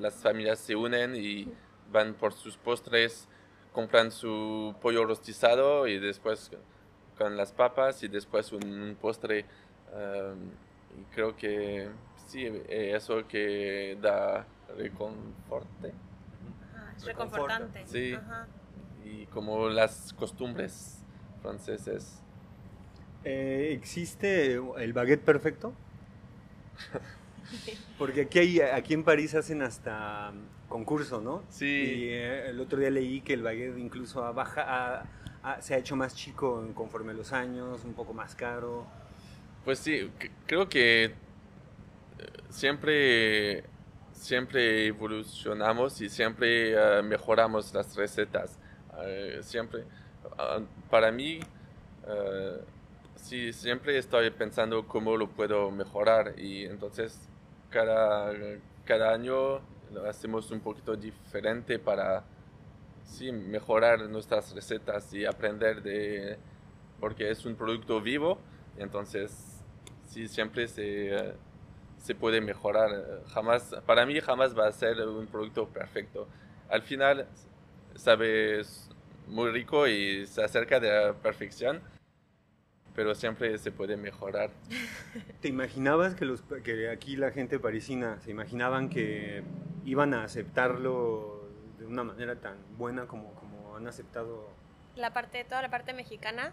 las 0.00 0.14
familias 0.14 0.58
se 0.58 0.74
unen 0.74 1.14
y 1.16 1.46
van 1.92 2.14
por 2.14 2.32
sus 2.32 2.56
postres, 2.56 3.28
compran 3.72 4.10
su 4.10 4.74
pollo 4.80 5.04
rostizado 5.04 5.86
y 5.86 5.98
después 5.98 6.50
con 7.18 7.36
las 7.36 7.52
papas 7.52 8.02
y 8.02 8.08
después 8.08 8.52
un, 8.52 8.64
un 8.64 8.94
postre. 8.96 9.44
eh, 9.92 10.34
y 10.98 11.02
creo 11.14 11.36
que 11.36 11.88
sí, 12.26 12.46
eh, 12.46 12.92
eso 12.96 13.26
que 13.28 13.98
da 14.00 14.46
reconforte. 14.76 15.92
Es 16.96 17.04
reconfortante. 17.04 17.86
Sí. 17.86 18.14
Ajá. 18.14 18.46
Y 19.08 19.26
como 19.26 19.68
las 19.68 20.12
costumbres 20.12 20.98
franceses. 21.42 22.20
Eh, 23.24 23.70
¿Existe 23.72 24.54
el 24.54 24.92
baguette 24.92 25.22
perfecto? 25.22 25.72
Porque 27.98 28.22
aquí, 28.22 28.38
hay, 28.38 28.60
aquí 28.60 28.94
en 28.94 29.04
París 29.04 29.34
hacen 29.34 29.62
hasta 29.62 30.32
concurso, 30.68 31.20
¿no? 31.20 31.42
Sí. 31.48 31.66
Y 31.66 32.08
eh, 32.10 32.50
el 32.50 32.60
otro 32.60 32.78
día 32.78 32.90
leí 32.90 33.20
que 33.20 33.34
el 33.34 33.42
baguette 33.42 33.78
incluso 33.78 34.24
ha 34.24 34.32
baja, 34.32 35.04
se 35.60 35.74
ha 35.74 35.78
hecho 35.78 35.96
más 35.96 36.14
chico 36.14 36.68
conforme 36.74 37.14
los 37.14 37.32
años, 37.32 37.84
un 37.84 37.94
poco 37.94 38.12
más 38.12 38.34
caro. 38.34 38.86
Pues 39.64 39.78
sí, 39.78 40.10
creo 40.46 40.68
que 40.68 41.04
eh, 41.04 41.12
siempre, 42.50 43.64
siempre 44.12 44.86
evolucionamos 44.86 46.00
y 46.00 46.08
siempre 46.08 46.72
eh, 46.72 47.02
mejoramos 47.02 47.72
las 47.74 47.96
recetas. 47.96 48.57
Eh, 49.04 49.38
siempre, 49.42 49.84
ah, 50.38 50.60
para 50.90 51.10
mí, 51.12 51.40
eh, 52.06 52.58
sí, 53.16 53.52
siempre 53.52 53.98
estoy 53.98 54.30
pensando 54.30 54.86
cómo 54.86 55.16
lo 55.16 55.28
puedo 55.28 55.70
mejorar 55.70 56.34
y 56.38 56.64
entonces 56.64 57.28
cada, 57.70 58.32
cada 58.84 59.12
año 59.12 59.60
lo 59.92 60.08
hacemos 60.08 60.50
un 60.50 60.60
poquito 60.60 60.96
diferente 60.96 61.78
para 61.78 62.24
sí, 63.04 63.32
mejorar 63.32 64.00
nuestras 64.08 64.54
recetas 64.54 65.12
y 65.14 65.24
aprender 65.24 65.82
de, 65.82 66.38
porque 67.00 67.30
es 67.30 67.44
un 67.46 67.54
producto 67.56 68.00
vivo, 68.00 68.38
entonces 68.78 69.62
sí, 70.06 70.28
siempre 70.28 70.66
se, 70.68 71.34
se 71.98 72.14
puede 72.14 72.40
mejorar. 72.40 73.22
Jamás, 73.28 73.74
para 73.86 74.06
mí 74.06 74.20
jamás 74.20 74.56
va 74.58 74.68
a 74.68 74.72
ser 74.72 75.00
un 75.06 75.26
producto 75.26 75.68
perfecto. 75.68 76.28
Al 76.68 76.82
final, 76.82 77.26
sabes 77.94 78.87
muy 79.28 79.50
rico 79.50 79.86
y 79.86 80.26
se 80.26 80.42
acerca 80.42 80.80
de 80.80 80.90
la 80.90 81.12
perfección, 81.14 81.80
pero 82.94 83.14
siempre 83.14 83.56
se 83.58 83.70
puede 83.70 83.96
mejorar. 83.96 84.50
¿Te 85.40 85.48
imaginabas 85.48 86.14
que, 86.14 86.24
los, 86.24 86.42
que 86.42 86.90
aquí 86.90 87.16
la 87.16 87.30
gente 87.30 87.58
parisina 87.58 88.20
se 88.20 88.30
imaginaban 88.30 88.88
que 88.88 89.42
iban 89.84 90.14
a 90.14 90.24
aceptarlo 90.24 91.48
de 91.78 91.86
una 91.86 92.04
manera 92.04 92.36
tan 92.36 92.56
buena 92.76 93.06
como, 93.06 93.34
como 93.34 93.76
han 93.76 93.86
aceptado? 93.86 94.50
La 94.96 95.12
parte, 95.12 95.44
toda 95.44 95.62
la 95.62 95.70
parte 95.70 95.92
mexicana, 95.92 96.52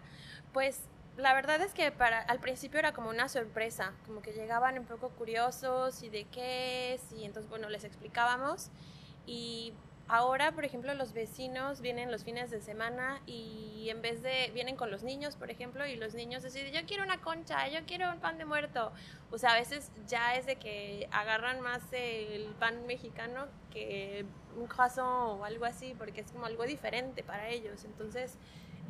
pues 0.54 0.82
la 1.18 1.34
verdad 1.34 1.62
es 1.62 1.74
que 1.74 1.92
para 1.92 2.20
al 2.20 2.40
principio 2.40 2.80
era 2.80 2.94
como 2.94 3.10
una 3.10 3.30
sorpresa, 3.30 3.94
como 4.06 4.22
que 4.22 4.34
llegaban 4.34 4.78
un 4.78 4.86
poco 4.86 5.10
curiosos 5.10 6.04
y 6.04 6.10
de 6.10 6.26
qué 6.26 6.94
es, 6.94 7.12
y 7.14 7.26
entonces 7.26 7.50
bueno, 7.50 7.70
les 7.70 7.84
explicábamos 7.84 8.70
y 9.26 9.74
Ahora, 10.08 10.52
por 10.52 10.66
ejemplo, 10.66 10.94
los 10.94 11.14
vecinos 11.14 11.82
vienen 11.82 12.12
los 12.12 12.24
fines 12.24 12.52
de 12.52 12.62
semana 12.62 13.22
y 13.26 13.88
en 13.90 14.04
vez 14.04 14.22
de, 14.22 14.52
vienen 14.54 14.76
con 14.76 14.92
los 14.92 15.02
niños, 15.02 15.36
por 15.36 15.50
ejemplo, 15.50 15.88
y 15.88 15.96
los 15.96 16.14
niños 16.14 16.44
deciden, 16.44 16.72
yo 16.74 16.82
quiero 16.86 17.04
una 17.04 17.22
concha, 17.22 17.68
yo 17.70 17.80
quiero 17.88 18.12
un 18.12 18.20
pan 18.20 18.38
de 18.38 18.46
muerto. 18.46 18.92
O 19.32 19.40
sea, 19.40 19.54
a 19.54 19.56
veces 19.56 19.92
ya 20.08 20.36
es 20.36 20.46
de 20.46 20.58
que 20.58 21.08
agarran 21.12 21.60
más 21.62 21.82
el 21.92 22.54
pan 22.60 22.86
mexicano 22.86 23.48
que 23.72 24.26
un 24.56 24.68
croissant 24.68 25.40
o 25.40 25.44
algo 25.44 25.66
así, 25.66 25.96
porque 25.98 26.22
es 26.22 26.32
como 26.32 26.46
algo 26.46 26.66
diferente 26.66 27.24
para 27.24 27.50
ellos. 27.50 27.84
Entonces, 27.84 28.38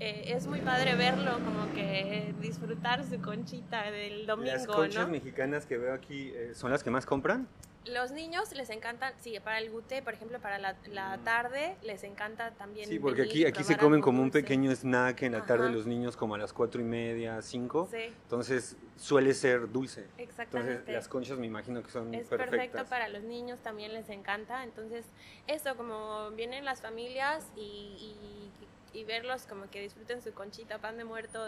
eh, 0.02 0.34
es 0.36 0.48
muy 0.48 0.60
padre 0.60 0.96
verlo, 0.96 1.40
como 1.46 1.72
que 1.74 2.34
disfrutar 2.42 3.06
su 3.06 3.22
conchita 3.22 3.90
del 3.90 4.26
domingo. 4.26 4.52
Las 4.52 4.68
conchas 4.68 5.08
mexicanas 5.08 5.66
que 5.66 5.78
veo 5.78 5.94
aquí, 5.94 6.34
eh, 6.36 6.52
¿son 6.54 6.72
las 6.72 6.84
que 6.84 6.90
más 6.90 7.06
compran? 7.06 7.48
Los 7.86 8.12
niños 8.12 8.52
les 8.54 8.70
encantan, 8.70 9.14
sí, 9.22 9.38
para 9.44 9.60
el 9.60 9.70
gute, 9.70 10.02
por 10.02 10.14
ejemplo, 10.14 10.40
para 10.40 10.58
la, 10.58 10.76
la 10.88 11.18
tarde, 11.20 11.76
les 11.84 12.04
encanta 12.04 12.52
también. 12.52 12.88
Sí, 12.88 13.00
porque 13.00 13.24
aquí, 13.24 13.46
aquí 13.46 13.64
se 13.64 13.78
comen 13.78 14.02
como 14.02 14.22
un 14.22 14.32
pequeño 14.32 14.72
snack 14.72 15.24
en 15.24 15.34
la 15.34 15.46
tarde 15.46 15.70
los 15.70 15.86
niños, 15.86 16.16
como 16.18 16.36
a 16.36 16.38
las 16.38 16.54
cuatro 16.54 16.82
y 16.82 16.84
media, 16.84 17.42
cinco. 17.42 17.88
Sí. 17.92 18.14
Entonces 18.24 18.76
suele 18.98 19.34
ser 19.34 19.72
dulce. 19.72 20.06
Exactamente. 20.18 20.72
Entonces 20.74 20.94
las 20.94 21.08
conchas 21.08 21.38
me 21.38 21.48
imagino 21.48 21.84
que 21.84 21.92
son 21.92 22.14
es 22.14 22.28
perfecto 22.28 22.86
para 22.86 23.08
los 23.08 23.24
niños, 23.24 23.60
también 23.60 23.94
les 23.94 24.10
encanta. 24.10 24.64
Entonces, 24.64 25.06
eso, 25.48 25.76
como 25.76 26.32
vienen 26.32 26.66
las 26.66 26.82
familias 26.82 27.46
y, 27.56 28.16
y, 28.94 29.04
verlos 29.04 29.46
como 29.46 29.70
que 29.70 29.82
disfruten 29.82 30.22
su 30.22 30.34
conchita, 30.34 30.80
pan 30.80 30.98
de 30.98 31.04
muerto. 31.04 31.46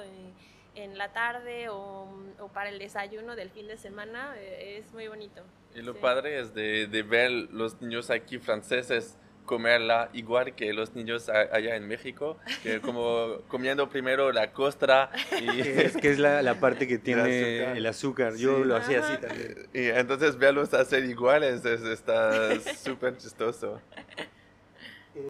En 0.78 0.98
la 0.98 1.12
tarde 1.12 1.70
o, 1.70 2.08
o, 2.40 2.48
para 2.50 2.70
el 2.70 2.80
desayuno 2.80 3.36
del 3.36 3.50
fin 3.50 3.68
de 3.68 3.78
semana, 3.78 4.34
eh, 4.38 4.78
es 4.80 4.94
muy 4.94 5.08
bonito. 5.08 5.42
Y 5.76 5.82
lo 5.82 5.96
padre 5.96 6.40
es 6.40 6.54
de, 6.54 6.88
de, 6.88 7.04
ver 7.04 7.32
los 7.32 7.82
niños 7.82 8.10
aquí 8.10 8.38
franceses 8.38 9.18
comerla 9.46 10.10
igual 10.14 10.54
que 10.54 10.74
los 10.74 10.94
niños 10.94 11.30
allá 11.30 11.76
en 11.76 11.88
México, 11.88 12.38
que 12.62 12.80
como 12.82 13.40
comiendo 13.48 13.90
primero 13.90 14.32
la 14.32 14.52
costra 14.52 15.10
y 15.42 15.62
es 15.62 15.98
que 15.98 16.12
es 16.12 16.20
la, 16.20 16.44
la 16.44 16.60
parte 16.60 16.88
que 16.88 16.98
tiene 17.00 17.72
el 17.72 17.86
azúcar. 17.88 18.36
Yo 18.36 18.64
lo 18.64 18.76
hacía 18.76 19.00
así 19.00 19.18
también. 19.20 19.68
Y 19.74 19.88
entonces 19.88 20.38
verlos 20.38 20.74
hacer 20.76 21.06
iguales 21.06 21.66
es, 21.66 21.82
está 21.82 22.60
súper 22.60 23.18
chistoso. 23.18 23.82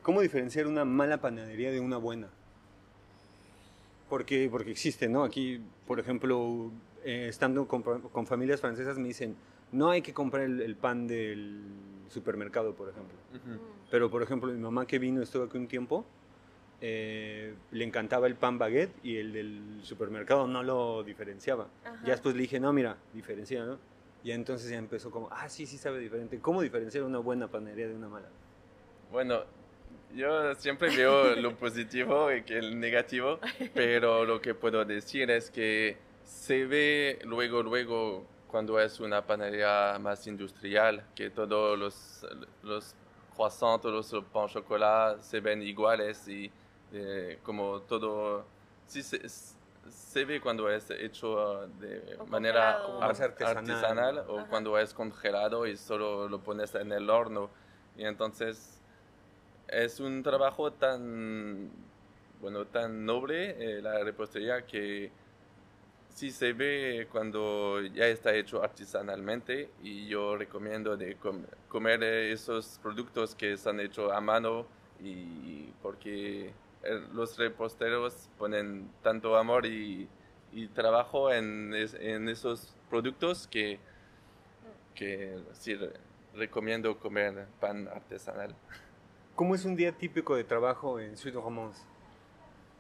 ¿Cómo 0.02 0.20
diferenciar 0.20 0.68
una 0.68 0.84
mala 0.84 1.22
panadería 1.22 1.72
de 1.72 1.80
una 1.80 1.96
buena? 1.96 2.28
Porque, 4.10 4.48
porque 4.50 4.72
existe, 4.72 5.10
¿no? 5.10 5.24
Aquí, 5.24 5.62
por 5.86 6.00
ejemplo, 6.00 6.72
eh, 7.04 7.28
estando 7.30 7.68
con, 7.68 7.82
con 7.82 8.26
familias 8.26 8.62
francesas 8.62 8.98
me 8.98 9.08
dicen, 9.08 9.36
no 9.72 9.90
hay 9.90 10.02
que 10.02 10.14
comprar 10.14 10.44
el, 10.44 10.76
pan 10.76 11.08
del 11.08 11.62
supermercado, 12.10 12.74
por 12.74 12.90
ejemplo. 12.90 13.18
Pero, 13.92 14.10
por 14.10 14.24
ejemplo, 14.24 14.52
mi 14.52 14.60
mamá 14.60 14.86
que 14.86 15.00
vino, 15.00 15.22
estuvo 15.22 15.44
aquí 15.44 15.58
un 15.58 15.68
tiempo, 15.68 16.06
eh, 16.80 17.54
le 17.72 17.84
encantaba 17.84 18.28
el 18.28 18.36
pan 18.36 18.58
baguette 18.58 18.94
y 19.04 19.18
el 19.18 19.34
del 19.34 19.80
supermercado 19.84 20.48
no 20.48 20.64
lo 20.64 21.04
diferenciaba. 21.04 21.68
Ya 22.04 22.12
después 22.12 22.36
le 22.36 22.42
dije, 22.42 22.60
no, 22.60 22.72
mira, 22.72 22.98
diferencia, 23.14 23.66
¿no? 23.66 23.78
Y 24.24 24.32
entonces 24.32 24.70
ya 24.70 24.78
empezó 24.78 25.12
como, 25.12 25.30
ah, 25.32 25.48
sí, 25.50 25.66
sí 25.66 25.78
sabe 25.78 26.00
diferente. 26.00 26.40
¿Cómo 26.40 26.62
diferenciar 26.62 27.04
una 27.04 27.20
buena 27.20 27.48
panadería 27.48 27.88
de 27.88 27.96
una 27.96 28.10
mala? 28.10 28.28
Bueno, 29.12 29.44
yo 30.16 30.56
siempre 30.56 30.96
veo 30.96 31.36
lo 31.36 31.56
positivo 31.58 32.32
y 32.32 32.44
que 32.44 32.58
el 32.58 32.80
negativo, 32.80 33.40
pero 33.74 34.26
lo 34.26 34.42
que 34.42 34.54
puedo 34.54 34.84
decir 34.86 35.30
es 35.32 35.50
que 35.50 35.98
se 36.24 36.66
ve 36.66 37.20
luego, 37.24 37.64
luego 37.64 38.26
cuando 38.48 38.80
es 38.80 39.00
una 39.00 39.26
panadería 39.26 39.98
más 40.00 40.26
industrial, 40.28 41.04
que 41.16 41.30
todos 41.30 41.78
los, 41.78 42.26
los 42.64 42.96
croissants, 43.36 43.82
todos 43.82 44.12
los 44.12 44.24
pan 44.26 44.48
chocolate 44.48 45.22
se 45.22 45.40
ven 45.40 45.62
iguales 45.62 46.28
y 46.28 46.52
eh, 46.94 47.40
como 47.44 47.82
todo, 47.82 48.46
sí 48.88 49.04
se, 49.04 49.22
se, 49.30 50.26
ve 50.26 50.40
cuando 50.40 50.70
es 50.70 50.90
hecho 50.90 51.68
de 51.80 52.18
manera 52.28 52.80
artesanal, 53.02 54.20
o 54.28 54.46
cuando 54.50 54.78
es 54.80 54.94
congelado 54.94 55.68
y 55.68 55.76
solo 55.76 56.30
lo 56.30 56.40
pones 56.40 56.74
en 56.76 56.92
el 56.92 57.10
horno. 57.10 57.50
Y 57.98 58.06
entonces 58.06 58.77
es 59.68 60.00
un 60.00 60.24
trabajo 60.24 60.72
tan, 60.72 61.70
bueno, 62.42 62.66
tan 62.66 63.06
noble 63.06 63.56
eh, 63.60 63.82
la 63.82 64.04
repostería 64.04 64.66
que 64.66 65.12
sí 66.10 66.32
se 66.32 66.54
ve 66.54 67.08
cuando 67.12 67.82
ya 67.82 68.08
está 68.08 68.34
hecho 68.34 68.64
artesanalmente 68.64 69.70
y 69.84 70.08
yo 70.08 70.36
recomiendo 70.36 70.98
de 70.98 71.18
comer 71.68 72.04
esos 72.04 72.80
productos 72.82 73.36
que 73.36 73.54
están 73.54 73.80
hechos 73.80 74.12
a 74.12 74.20
mano 74.20 74.66
y 75.00 75.72
porque 75.82 76.52
eh, 76.84 77.02
los 77.14 77.38
reposteros 77.38 78.30
ponen 78.38 78.90
tanto 79.04 79.36
amor 79.36 79.66
y, 79.66 80.08
trabajo 80.74 81.32
en, 81.32 81.72
en, 81.76 82.30
esos 82.30 82.74
productos 82.90 83.46
que, 83.46 83.78
que 84.96 85.38
sí 85.54 85.78
recomiendo 86.34 86.98
comer 86.98 87.46
pan 87.60 87.88
artesanal. 87.88 88.56
¿Cómo 89.38 89.54
es 89.54 89.66
un 89.66 89.76
día 89.76 89.92
típico 89.92 90.36
de 90.36 90.44
trabajo 90.44 91.00
en 91.00 91.16
Suite 91.16 91.38
Romance? 91.38 91.80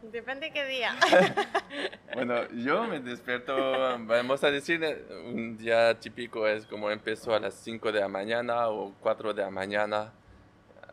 Depende 0.01 0.51
qué 0.51 0.65
día. 0.65 0.95
bueno, 2.15 2.49
yo 2.49 2.87
me 2.87 2.99
despierto, 2.99 3.55
vamos 3.99 4.43
a 4.43 4.49
decir, 4.49 4.81
un 5.27 5.55
día 5.55 5.93
típico 5.99 6.47
es 6.47 6.65
como 6.65 6.89
empezó 6.89 7.35
a 7.35 7.39
las 7.39 7.53
5 7.53 7.91
de 7.91 7.99
la 7.99 8.07
mañana 8.07 8.69
o 8.69 8.91
4 9.01 9.35
de 9.35 9.43
la 9.43 9.51
mañana. 9.51 10.11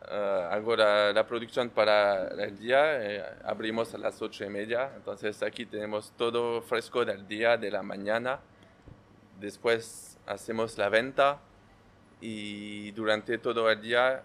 Uh, 0.07 0.53
hago 0.53 0.75
la, 0.75 1.25
producción 1.27 1.71
para 1.71 2.27
el 2.27 2.59
día, 2.59 3.01
eh, 3.01 3.23
abrimos 3.43 3.91
a 3.95 3.97
las 3.97 4.21
8 4.21 4.45
y 4.45 4.49
media, 4.49 4.91
entonces 4.95 5.41
aquí 5.41 5.65
tenemos 5.65 6.13
todo 6.15 6.61
fresco 6.61 7.03
del 7.03 7.27
día, 7.27 7.57
de 7.57 7.71
la 7.71 7.81
mañana. 7.81 8.39
Después 9.39 10.19
hacemos 10.27 10.77
la 10.77 10.89
venta 10.89 11.39
y 12.21 12.91
durante 12.91 13.39
todo 13.39 13.71
el 13.71 13.81
día 13.81 14.23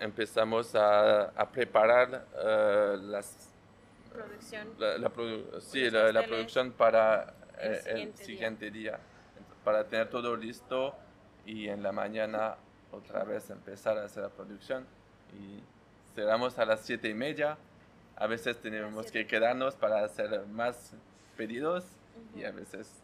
empezamos 0.00 0.74
a, 0.74 1.30
a 1.30 1.48
preparar 1.50 2.26
uh, 2.34 2.96
las 3.10 3.48
producción. 4.18 4.74
La, 4.78 5.60
sí, 5.60 5.90
la, 5.90 6.26
producción 6.26 6.72
para 6.72 7.34
el 7.60 8.14
siguiente, 8.16 8.70
día. 8.70 8.98
Para 9.64 9.84
tener 9.84 10.08
todo 10.08 10.36
listo 10.36 10.94
y 11.46 11.68
en 11.68 11.82
la 11.82 11.92
mañana 11.92 12.56
otra 12.92 13.24
vez 13.24 13.50
empezar 13.50 13.98
a 13.98 14.04
hacer 14.04 14.22
la 14.24 14.30
producción. 14.30 14.86
Y 15.32 15.62
cerramos 16.14 16.58
a 16.58 16.64
las 16.64 16.80
siete 16.80 17.08
y 17.08 17.14
media. 17.14 17.58
A 18.16 18.26
veces 18.26 18.58
tenemos 18.58 19.12
que 19.12 19.26
quedarnos 19.26 19.76
para 19.76 20.04
hacer 20.04 20.46
más 20.46 20.92
pedidos 21.36 21.84
y 22.34 22.44
a 22.44 22.50
veces... 22.50 23.02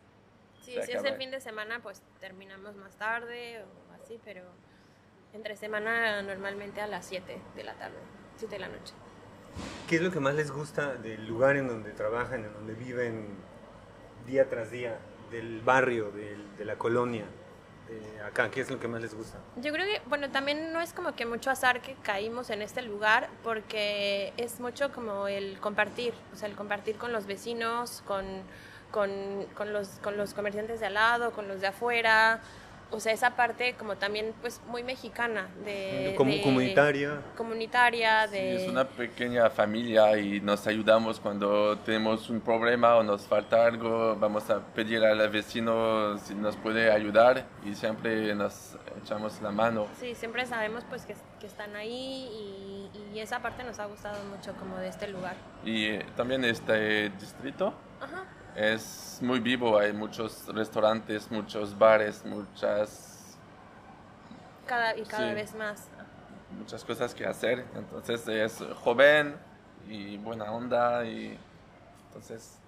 Sí, 0.63 0.73
si 0.83 0.93
es 0.93 1.05
el 1.05 1.17
fin 1.17 1.31
de 1.31 1.41
semana, 1.41 1.81
pues 1.83 2.03
terminamos 2.21 2.75
más 2.77 2.97
tarde 2.97 3.63
o 3.63 4.03
así, 4.03 4.19
pero 4.25 4.43
entre 5.35 5.57
semana 5.57 6.23
normalmente 6.23 6.81
a 6.81 6.87
las 6.87 7.05
7 7.07 7.39
de 7.57 7.65
la 7.65 7.75
tarde, 7.75 7.97
7 8.39 8.55
de 8.55 8.61
la 8.61 8.69
noche. 8.69 8.95
¿Qué 9.89 9.97
es 9.97 10.03
lo 10.03 10.11
que 10.11 10.21
más 10.21 10.35
les 10.35 10.51
gusta 10.51 10.95
del 10.95 11.27
lugar 11.27 11.57
en 11.57 11.69
donde 11.69 11.91
trabajan, 11.91 12.45
en 12.45 12.53
donde 12.53 12.75
viven 12.75 13.29
día 14.27 14.49
tras 14.49 14.71
día, 14.71 14.99
del 15.31 15.61
barrio, 15.61 16.11
de 16.13 16.65
la 16.65 16.77
colonia? 16.77 17.25
De 17.89 18.23
acá, 18.23 18.51
¿qué 18.51 18.63
es 18.63 18.71
lo 18.71 18.81
que 18.81 18.89
más 18.89 19.03
les 19.03 19.15
gusta? 19.15 19.39
Yo 19.57 19.73
creo 19.73 19.85
que, 19.85 20.01
bueno, 20.09 20.31
también 20.31 20.73
no 20.73 20.81
es 20.81 20.93
como 20.93 21.15
que 21.15 21.27
mucho 21.27 21.51
azar 21.51 21.83
que 21.83 21.95
caímos 21.97 22.49
en 22.51 22.63
este 22.63 22.81
lugar, 22.83 23.29
porque 23.43 24.33
es 24.37 24.59
mucho 24.59 24.91
como 24.91 25.29
el 25.29 25.59
compartir, 25.61 26.15
o 26.33 26.37
sea, 26.37 26.49
el 26.49 26.57
compartir 26.57 26.97
con 26.97 27.13
los 27.13 27.27
vecinos, 27.27 28.03
con, 28.07 28.25
con, 28.91 29.45
con 29.55 29.73
los, 29.73 29.89
con 30.03 30.17
los 30.17 30.33
comerciantes 30.33 30.81
de 30.81 30.87
al 30.87 30.95
lado, 30.95 31.33
con 31.33 31.47
los 31.47 31.61
de 31.61 31.67
afuera, 31.67 32.41
o 32.95 33.01
sea, 33.01 33.13
esa 33.13 33.35
parte 33.37 33.75
como 33.75 33.97
también 33.97 34.33
pues 34.41 34.61
muy 34.69 34.83
mexicana, 34.85 35.49
de, 35.65 36.15
Como 36.17 36.31
de- 36.33 36.43
comunitaria. 36.43 37.21
comunitaria, 37.37 38.27
Sí, 38.29 38.35
de... 38.35 38.65
es 38.65 38.71
una 38.71 38.85
pequeña 38.87 39.51
familia 39.51 40.17
y 40.17 40.41
nos 40.41 40.67
ayudamos 40.67 41.19
cuando 41.21 41.77
tenemos 41.79 42.31
un 42.31 42.41
problema 42.41 42.97
o 42.97 43.03
nos 43.03 43.23
falta 43.27 43.67
algo, 43.67 44.17
vamos 44.17 44.49
a 44.51 44.61
pedir 44.61 45.05
al 45.05 45.29
vecino 45.29 46.17
si 46.19 46.35
nos 46.35 46.57
puede 46.57 46.93
ayudar 46.93 47.45
y 47.65 47.75
siempre 47.75 48.35
nos 48.35 48.77
echamos 49.03 49.41
la 49.43 49.51
mano. 49.51 49.87
Sí, 49.99 50.15
siempre 50.15 50.47
sabemos 50.47 50.85
pues 50.89 51.05
que, 51.05 51.15
que 51.41 51.47
están 51.47 51.75
ahí 51.77 52.29
y, 52.33 52.91
y 53.15 53.21
esa 53.21 53.41
parte 53.41 53.65
nos 53.65 53.79
ha 53.79 53.87
gustado 53.87 54.23
mucho 54.25 54.53
como 54.55 54.77
de 54.79 54.89
este 54.89 55.09
lugar. 55.09 55.35
Y 55.65 55.87
eh, 55.87 56.07
también 56.17 56.45
este 56.45 57.11
distrito 57.11 57.75
Ajá. 58.01 58.25
Es 58.57 59.19
muy 59.23 59.41
vivo, 59.41 59.79
hay 59.79 59.93
muchos 59.93 60.47
restaurantes, 60.55 61.31
muchos 61.31 61.77
bares, 61.79 62.25
muchas, 62.25 63.37
Cada, 64.67 64.97
y 64.97 65.03
cada 65.05 65.29
Sí. 65.29 65.35
vez 65.35 65.55
más. 65.55 65.89
muchas 66.59 66.85
cosas 66.85 67.15
que 67.15 67.27
hacer. 67.27 67.65
Entonces 67.77 68.27
es 68.29 68.63
joven 68.83 69.35
y 69.89 70.17
buena 70.19 70.53
onda 70.53 71.05
y 71.05 71.37
entonces 72.09 72.59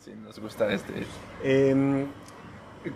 sí 0.00 0.12
nos 0.14 0.38
gusta 0.40 0.70
este. 0.72 1.06
Em, 1.44 2.08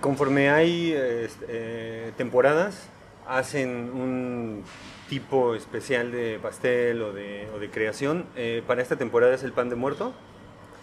conforme 0.01 0.51
hay 0.51 0.93
este, 0.93 1.47
eh, 1.49 2.13
temporadas, 2.17 2.89
hacen 3.29 3.91
un 3.95 4.65
tipo 5.09 5.55
especial 5.55 6.11
de 6.11 6.41
pastel 6.43 7.01
o 7.03 7.13
de, 7.13 7.49
o 7.55 7.59
de 7.61 7.71
creación. 7.71 8.27
Eh, 8.35 8.63
para 8.67 8.83
esta 8.83 8.97
temporada 8.97 9.33
es 9.35 9.45
el 9.45 9.53
pan 9.53 9.69
de 9.69 9.77
muerto. 9.77 10.13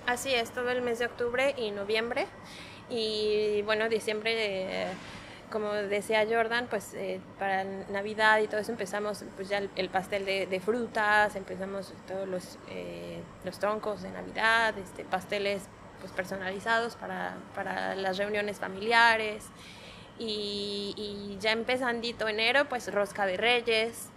Así 0.05 0.33
es, 0.33 0.51
todo 0.51 0.69
el 0.69 0.81
mes 0.81 0.99
de 0.99 1.05
octubre 1.05 1.55
y 1.57 1.71
noviembre. 1.71 2.27
Y 2.89 3.61
bueno, 3.61 3.87
diciembre, 3.87 4.33
eh, 4.35 4.87
como 5.49 5.71
decía 5.71 6.25
Jordan, 6.29 6.67
pues 6.69 6.93
eh, 6.93 7.21
para 7.39 7.63
Navidad 7.63 8.39
y 8.39 8.47
todo 8.47 8.59
eso 8.59 8.73
empezamos 8.73 9.23
pues 9.37 9.47
ya 9.47 9.59
el, 9.59 9.69
el 9.77 9.89
pastel 9.89 10.25
de, 10.25 10.59
frutas, 10.59 11.37
empezamos 11.37 11.93
todos 12.05 12.27
los, 12.27 12.57
eh, 12.69 13.21
los 13.45 13.59
troncos 13.59 14.01
de 14.01 14.11
Navidad, 14.11 14.77
este, 14.77 15.05
pasteles 15.05 15.63
pues 16.01 16.11
personalizados 16.11 16.97
para, 16.97 17.37
para 17.55 17.95
las 17.95 18.17
reuniones 18.17 18.59
familiares. 18.59 19.45
Y, 20.19 21.37
ya 21.39 21.51
empezandito 21.51 22.27
enero, 22.27 22.65
pues 22.69 22.93
rosca 22.93 23.25
de 23.25 23.37
reyes. 23.37 24.09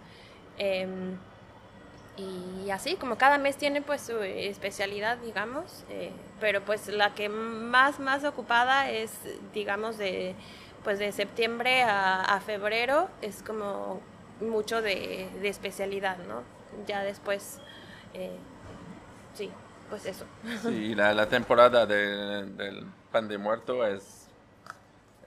Y 2.17 2.69
así, 2.71 2.95
como 2.95 3.17
cada 3.17 3.37
mes 3.37 3.57
tiene 3.57 3.81
pues 3.81 4.01
su 4.01 4.17
especialidad, 4.21 5.17
digamos, 5.19 5.83
eh, 5.89 6.11
pero 6.39 6.61
pues 6.61 6.87
la 6.87 7.13
que 7.13 7.29
más, 7.29 7.99
más 7.99 8.23
ocupada 8.23 8.89
es, 8.89 9.11
digamos, 9.53 9.97
de, 9.97 10.35
pues 10.83 10.99
de 10.99 11.11
septiembre 11.11 11.83
a, 11.83 12.39
febrero, 12.45 13.09
es 13.21 13.43
como 13.43 14.01
mucho 14.41 14.81
de, 14.81 15.29
de 15.41 15.47
especialidad, 15.49 16.17
¿no? 16.27 16.41
Ya 16.87 17.03
después, 17.03 17.59
eh, 18.13 18.35
sí, 19.33 19.51
pues 19.89 20.05
eso. 20.05 20.25
Sí, 20.63 20.95
la, 20.95 21.13
la 21.13 21.27
temporada 21.27 21.85
de- 21.85 22.45
del 22.45 22.85
pan 23.11 23.27
de 23.27 23.37
muerto 23.37 23.85
es, 23.85 24.16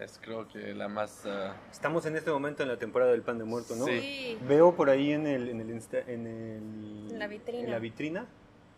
es 0.01 0.19
creo 0.23 0.49
que 0.49 0.75
la 0.75 0.89
más... 0.89 1.25
ah, 1.27 1.55
Estamos 1.71 2.07
en 2.07 2.17
este 2.17 2.31
momento 2.31 2.63
en 2.63 2.69
la 2.69 2.79
temporada 2.79 3.13
del 3.13 3.23
pan 3.23 3.39
de 3.39 3.45
muerto, 3.45 3.77
¿no? 3.77 3.85
Sí. 3.87 4.39
Veo 4.49 4.75
por 4.75 4.91
ahí 4.91 5.13
en 5.13 5.27
el, 5.27 5.49
en 5.49 5.61
el, 5.61 5.71
Insta- 5.71 6.05
en 6.07 6.27
el- 6.27 7.19
la 7.19 7.27
vitrina. 7.27 7.65
en 7.65 7.71
la 7.71 7.79
vitrina, 7.79 8.27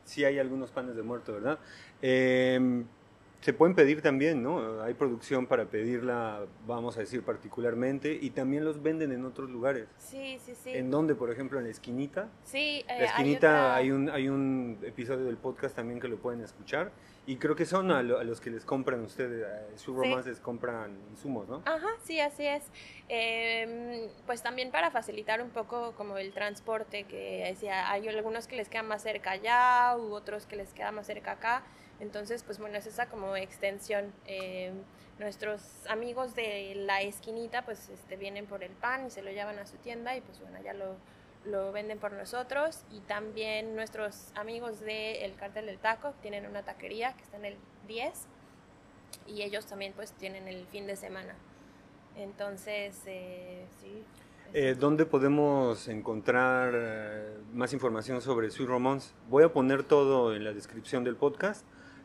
sí 0.04 0.24
hay 0.24 0.38
algunos 0.38 0.70
panes 0.70 0.96
de 0.96 1.02
muerto, 1.02 1.32
¿verdad? 1.32 1.58
Em, 2.00 2.84
se 3.40 3.52
pueden 3.52 3.74
pedir 3.74 4.02
también, 4.02 4.40
¿no? 4.42 4.82
Hay 4.82 4.94
producción 4.94 5.46
para 5.46 5.64
pedirla, 5.64 6.44
vamos 6.66 6.96
a 6.96 7.00
decir 7.00 7.22
particularmente, 7.22 8.16
y 8.20 8.30
también 8.30 8.64
los 8.64 8.80
venden 8.82 9.10
en 9.10 9.24
otros 9.24 9.50
lugares. 9.50 9.88
Sí, 9.98 10.38
sí, 10.44 10.54
sí. 10.54 10.70
¿En 10.74 10.90
donde, 10.92 11.14
por 11.16 11.30
ejemplo, 11.30 11.58
en 11.58 11.64
la 11.64 11.70
esquinita? 11.70 12.28
Sí, 12.44 12.58
eh, 12.58 12.84
La 12.88 12.94
hay 12.94 13.04
esquinita 13.04 13.48
otra- 13.48 13.74
hay, 13.76 13.90
un, 13.90 14.10
hay 14.10 14.28
un 14.28 14.78
episodio 14.84 15.24
del 15.24 15.36
podcast 15.38 15.74
también 15.74 15.98
que 15.98 16.06
lo 16.08 16.18
pueden 16.18 16.40
escuchar. 16.40 16.92
Y 17.24 17.36
creo 17.36 17.54
que 17.54 17.66
son 17.66 17.92
a, 17.92 18.02
lo- 18.02 18.18
a 18.18 18.24
los 18.24 18.40
que 18.40 18.50
les 18.50 18.64
compran 18.64 19.00
ustedes, 19.02 19.46
su 19.80 19.92
Sí. 19.92 19.96
romance 19.98 20.28
les 20.30 20.40
compran 20.40 20.98
insumos, 21.10 21.48
¿no? 21.48 21.62
Ajá, 21.66 21.86
sí, 22.02 22.18
así 22.18 22.44
es. 22.46 22.64
Em, 23.08 24.08
pues 24.26 24.42
también 24.42 24.72
para 24.72 24.90
facilitar 24.90 25.40
un 25.40 25.50
poco 25.50 25.92
como 25.92 26.18
el 26.18 26.32
transporte, 26.32 27.04
que 27.04 27.44
decía, 27.46 27.90
hay 27.92 28.08
algunos 28.08 28.48
que 28.48 28.56
les 28.56 28.68
queda 28.68 28.82
más 28.82 29.02
cerca 29.02 29.30
allá, 29.32 29.96
u 29.96 30.12
otros 30.14 30.46
que 30.46 30.56
les 30.56 30.72
queda 30.72 30.90
más 30.90 31.06
cerca 31.06 31.32
acá. 31.32 31.62
Entonces, 32.00 32.42
pues 32.42 32.58
bueno, 32.58 32.76
es 32.78 32.86
esa 32.86 33.06
como 33.06 33.36
extensión. 33.36 34.12
Em, 34.26 34.74
nuestros 35.20 35.86
amigos 35.88 36.34
de 36.34 36.72
la 36.74 37.02
esquinita, 37.02 37.62
pues 37.64 37.88
este, 37.90 38.16
vienen 38.16 38.46
por 38.46 38.64
el 38.64 38.72
pan 38.72 39.06
y 39.06 39.10
se 39.10 39.22
lo 39.22 39.30
llevan 39.30 39.58
a 39.60 39.66
su 39.66 39.76
tienda 39.76 40.16
y 40.16 40.20
pues 40.22 40.40
bueno, 40.40 40.58
ya 40.64 40.72
lo, 40.74 40.96
lo 41.44 41.72
venden 41.72 41.98
por 41.98 42.12
nosotros. 42.12 42.84
Y 42.90 43.00
también 43.00 43.74
nuestros 43.74 44.32
amigos 44.34 44.80
del 44.80 45.34
Cartel 45.36 45.66
del 45.66 45.78
Taco 45.78 46.14
tienen 46.22 46.46
una 46.46 46.62
taquería 46.62 47.14
que 47.14 47.22
está 47.22 47.36
en 47.36 47.44
el 47.44 47.56
10 47.88 48.26
y 49.26 49.42
ellos 49.42 49.66
también 49.66 49.92
pues 49.94 50.12
tienen 50.12 50.48
el 50.48 50.66
fin 50.66 50.86
de 50.86 50.96
semana. 50.96 51.34
Entonces, 52.16 53.00
eh, 53.06 53.66
sí. 53.80 54.02
Eh, 54.54 54.76
¿Dónde 54.78 55.06
podemos 55.06 55.88
encontrar 55.88 56.72
eh, 56.74 57.38
más 57.54 57.72
información 57.72 58.20
sobre 58.20 58.50
Sweet 58.50 58.68
Romance? 58.68 59.14
Voy 59.30 59.44
a 59.44 59.52
poner 59.52 59.82
todo 59.82 60.34
en 60.34 60.44
la 60.44 60.52
descripción 60.52 61.04
del 61.04 61.16
podcast, 61.16 61.64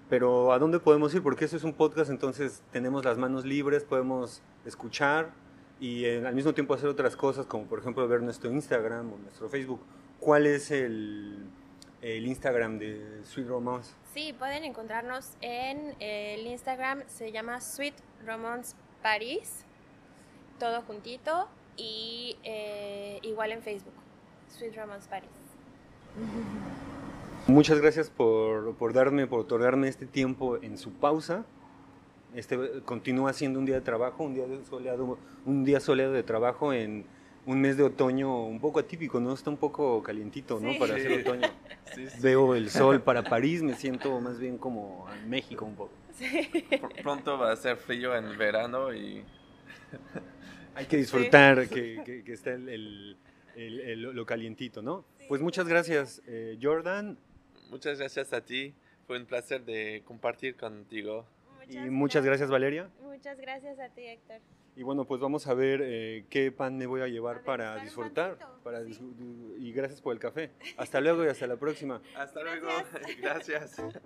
pero 0.09 0.53
¿a 0.53 0.59
dónde 0.59 0.79
podemos 0.79 1.13
ir? 1.13 1.21
Porque 1.21 1.45
eso 1.45 1.57
es 1.57 1.65
un 1.65 1.73
podcast, 1.73 2.09
entonces 2.09 2.63
tenemos 2.71 3.03
las 3.03 3.17
manos 3.17 3.43
libres, 3.43 3.83
podemos 3.83 4.41
escuchar 4.65 5.31
y 5.79 6.05
eh, 6.05 6.25
al 6.25 6.33
mismo 6.33 6.53
tiempo 6.53 6.73
hacer 6.73 6.89
otras 6.89 7.15
cosas, 7.15 7.45
como 7.45 7.65
por 7.65 7.79
ejemplo 7.79 8.07
ver 8.07 8.21
nuestro 8.21 8.51
Instagram 8.51 9.13
o 9.13 9.17
nuestro 9.17 9.49
Facebook. 9.49 9.79
¿Cuál 10.19 10.47
es 10.47 10.71
el, 10.71 11.45
el 12.01 12.25
Instagram 12.25 12.79
de 12.79 13.21
Sweet 13.23 13.47
Romance? 13.47 13.93
Sí, 14.13 14.33
pueden 14.37 14.63
encontrarnos 14.63 15.33
en 15.41 15.95
el 15.99 16.47
Instagram, 16.47 17.03
se 17.07 17.31
llama 17.31 17.61
Sweet 17.61 17.93
Romance 18.25 18.75
Paris, 19.03 19.63
todo 20.59 20.81
juntito, 20.81 21.47
y 21.77 22.37
eh, 22.43 23.19
igual 23.21 23.51
en 23.51 23.61
Facebook, 23.61 23.93
Sweet 24.57 24.75
Romance 24.75 25.07
Paris. 25.07 25.29
Muchas 27.45 27.79
gracias 27.79 28.09
por, 28.09 28.75
por 28.75 28.93
darme, 28.93 29.27
por 29.27 29.41
otorgarme 29.41 29.87
este 29.87 30.07
tiempo 30.07 30.57
en 30.57 30.77
su 30.77 30.91
pausa. 30.91 31.45
Este 32.37 32.81
continúa 32.85 33.33
siendo 33.33 33.59
un 33.59 33.65
día 33.65 33.75
de 33.75 33.81
trabajo, 33.81 34.23
un 34.23 34.33
día 34.35 34.45
de 34.45 34.63
soleado, 34.65 35.17
un 35.45 35.63
día 35.65 35.79
soleado 35.79 36.13
de 36.13 36.23
trabajo 36.23 36.71
en 36.71 37.05
un 37.47 37.59
mes 37.61 37.77
de 37.77 37.83
otoño 37.83 38.43
un 38.45 38.59
poco 38.59 38.79
atípico, 38.79 39.19
¿no? 39.19 39.33
Está 39.33 39.49
un 39.49 39.57
poco 39.57 40.03
calientito, 40.03 40.59
¿no? 40.59 40.71
Sí. 40.73 40.77
Para 40.79 40.95
hacer 40.95 41.21
otoño. 41.21 41.47
sí, 41.95 42.07
sí. 42.09 42.19
Veo 42.21 42.53
el 42.55 42.69
sol 42.69 43.01
para 43.01 43.23
París, 43.23 43.63
me 43.63 43.73
siento 43.75 44.19
más 44.21 44.37
bien 44.39 44.57
como 44.57 45.07
en 45.13 45.29
México 45.29 45.65
un 45.65 45.75
poco. 45.75 45.93
Pr- 46.19 47.01
Pronto 47.01 47.37
va 47.39 47.51
a 47.51 47.55
ser 47.55 47.77
frío 47.77 48.15
en 48.15 48.37
verano 48.37 48.93
y 48.93 49.23
Hay 50.75 50.85
que 50.85 50.97
disfrutar 50.97 51.67
que, 51.69 52.01
que- 52.05 52.23
que 52.23 52.33
está 52.33 52.51
el, 52.53 52.69
el- 52.69 53.17
el- 53.55 53.79
el- 53.79 54.01
lo 54.01 54.25
calientito, 54.27 54.81
¿no? 54.83 55.05
Pues 55.27 55.41
muchas 55.41 55.67
gracias, 55.67 56.21
eh, 56.27 56.57
Jordan, 56.61 57.17
muchas 57.71 57.97
gracias 57.97 58.31
a 58.33 58.41
ti. 58.41 58.75
Fue 59.07 59.17
un 59.17 59.25
placer 59.25 59.63
de 59.65 60.03
compartir 60.05 60.55
contigo. 60.55 61.25
Y 61.69 61.77
muchas 61.89 62.25
gracias, 62.25 62.49
Valeria. 62.49 62.89
Muchas 63.01 63.39
gracias 63.39 63.79
a 63.79 63.89
ti, 63.89 64.01
Héctor. 64.01 64.39
Y 64.75 64.83
bueno, 64.83 65.05
pues 65.05 65.19
vamos 65.19 65.47
a 65.47 65.55
ver 65.55 65.81
eh, 65.83 66.25
qué 66.29 66.51
pan 66.51 66.77
me 66.77 66.85
voy 66.85 67.01
a 67.01 67.07
llevar 67.07 67.37
A 67.37 67.43
para 67.43 67.77
disfrutar. 67.77 68.37
Para 68.63 68.85
sí. 68.85 68.99
y 69.57 69.71
gracias 69.71 70.01
por 70.01 70.13
el 70.13 70.19
café. 70.19 70.51
Hasta 70.77 71.01
luego 71.01 71.25
y 71.25 71.29
hasta 71.29 71.47
la 71.47 71.57
próxima. 71.57 71.99
Hasta 72.15 72.43
luego. 72.43 72.67
Gracias. 73.19 73.75
gracias. 73.81 73.99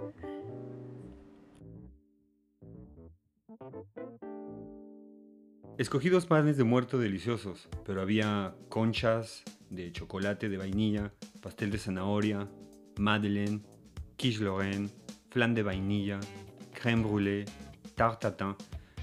Escogí 5.78 6.08
dos 6.10 6.26
panes 6.26 6.56
de 6.56 6.64
muerto 6.64 7.00
deliciosos, 7.00 7.68
pero 7.86 8.02
había 8.02 8.56
conchas 8.70 9.44
de 9.70 9.92
chocolate 9.92 10.48
de 10.48 10.58
vainilla, 10.58 11.12
pastel 11.42 11.72
de 11.72 11.80
zanahoria, 11.80 12.48
madeleine, 12.98 13.62
quiche 14.16 14.44
lorraine, 14.44 14.90
flan 15.32 15.54
de 15.54 15.64
vainilla, 15.64 16.20
crème 16.82 17.04
brûlée, 17.04 17.46
tarte 17.96 18.22
tatin, 18.22 18.56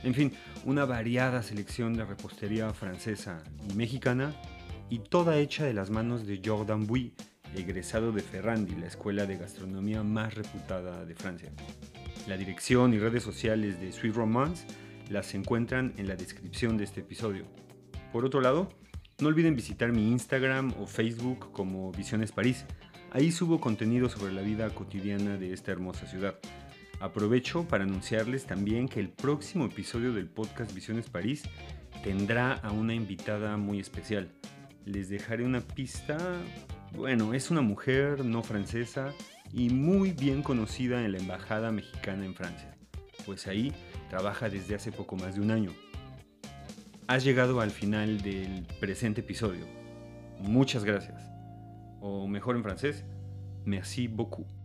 en 0.02 0.12
fin, 0.12 0.32
una 0.64 0.84
variada 0.84 1.42
selección 1.42 1.94
de 1.94 2.04
repostería 2.04 2.72
francesa 2.72 3.42
y 3.70 3.74
mexicana 3.74 4.34
y 4.90 4.98
toda 4.98 5.38
hecha 5.38 5.64
de 5.64 5.74
las 5.74 5.90
manos 5.90 6.26
de 6.26 6.40
Jordan 6.44 6.86
Bouy, 6.86 7.14
egresado 7.54 8.10
de 8.10 8.22
Ferrandi, 8.22 8.74
la 8.74 8.86
escuela 8.86 9.26
de 9.26 9.36
gastronomía 9.36 10.02
más 10.02 10.34
reputada 10.34 11.04
de 11.04 11.14
Francia. 11.14 11.50
La 12.26 12.36
dirección 12.36 12.94
y 12.94 12.98
redes 12.98 13.22
sociales 13.22 13.80
de 13.80 13.92
Sweet 13.92 14.14
Romance 14.14 14.66
las 15.08 15.34
encuentran 15.34 15.94
en 15.96 16.08
la 16.08 16.16
descripción 16.16 16.76
de 16.76 16.84
este 16.84 17.00
episodio. 17.00 17.44
Por 18.12 18.24
otro 18.24 18.40
lado, 18.40 18.68
no 19.20 19.28
olviden 19.28 19.56
visitar 19.56 19.92
mi 19.92 20.10
Instagram 20.10 20.74
o 20.80 20.86
Facebook 20.86 21.52
como 21.52 21.92
Visiones 21.92 22.32
París. 22.32 22.64
Ahí 23.10 23.32
subo 23.32 23.60
contenido 23.60 24.08
sobre 24.08 24.32
la 24.32 24.42
vida 24.42 24.68
cotidiana 24.70 25.36
de 25.38 25.52
esta 25.52 25.72
hermosa 25.72 26.06
ciudad. 26.06 26.38
Aprovecho 27.00 27.68
para 27.68 27.84
anunciarles 27.84 28.46
también 28.46 28.88
que 28.88 28.98
el 28.98 29.08
próximo 29.08 29.66
episodio 29.66 30.12
del 30.12 30.26
podcast 30.26 30.74
Visiones 30.74 31.08
París 31.08 31.44
tendrá 32.02 32.54
a 32.54 32.72
una 32.72 32.92
invitada 32.92 33.56
muy 33.56 33.78
especial. 33.78 34.32
Les 34.84 35.08
dejaré 35.08 35.44
una 35.44 35.61
pista. 35.61 36.18
Bueno, 36.92 37.34
es 37.34 37.52
una 37.52 37.61
mujer 37.61 38.24
no 38.24 38.42
francesa 38.42 39.14
y 39.52 39.70
muy 39.70 40.11
bien 40.11 40.42
conocida 40.42 41.04
en 41.04 41.12
la 41.12 41.18
Embajada 41.18 41.70
Mexicana 41.70 42.24
en 42.24 42.34
Francia, 42.34 42.76
pues 43.24 43.46
ahí 43.46 43.72
trabaja 44.11 44.48
desde 44.48 44.74
hace 44.74 44.90
poco 44.90 45.14
más 45.14 45.37
de 45.37 45.40
un 45.40 45.52
año. 45.52 45.70
Has 47.06 47.22
llegado 47.22 47.61
al 47.61 47.70
final 47.70 48.20
del 48.22 48.66
presente 48.80 49.20
episodio. 49.20 49.66
Muchas 50.40 50.84
gracias. 50.84 51.30
O 52.00 52.26
mejor 52.26 52.56
en 52.56 52.64
francés, 52.64 53.04
merci 53.64 54.08
beaucoup. 54.08 54.57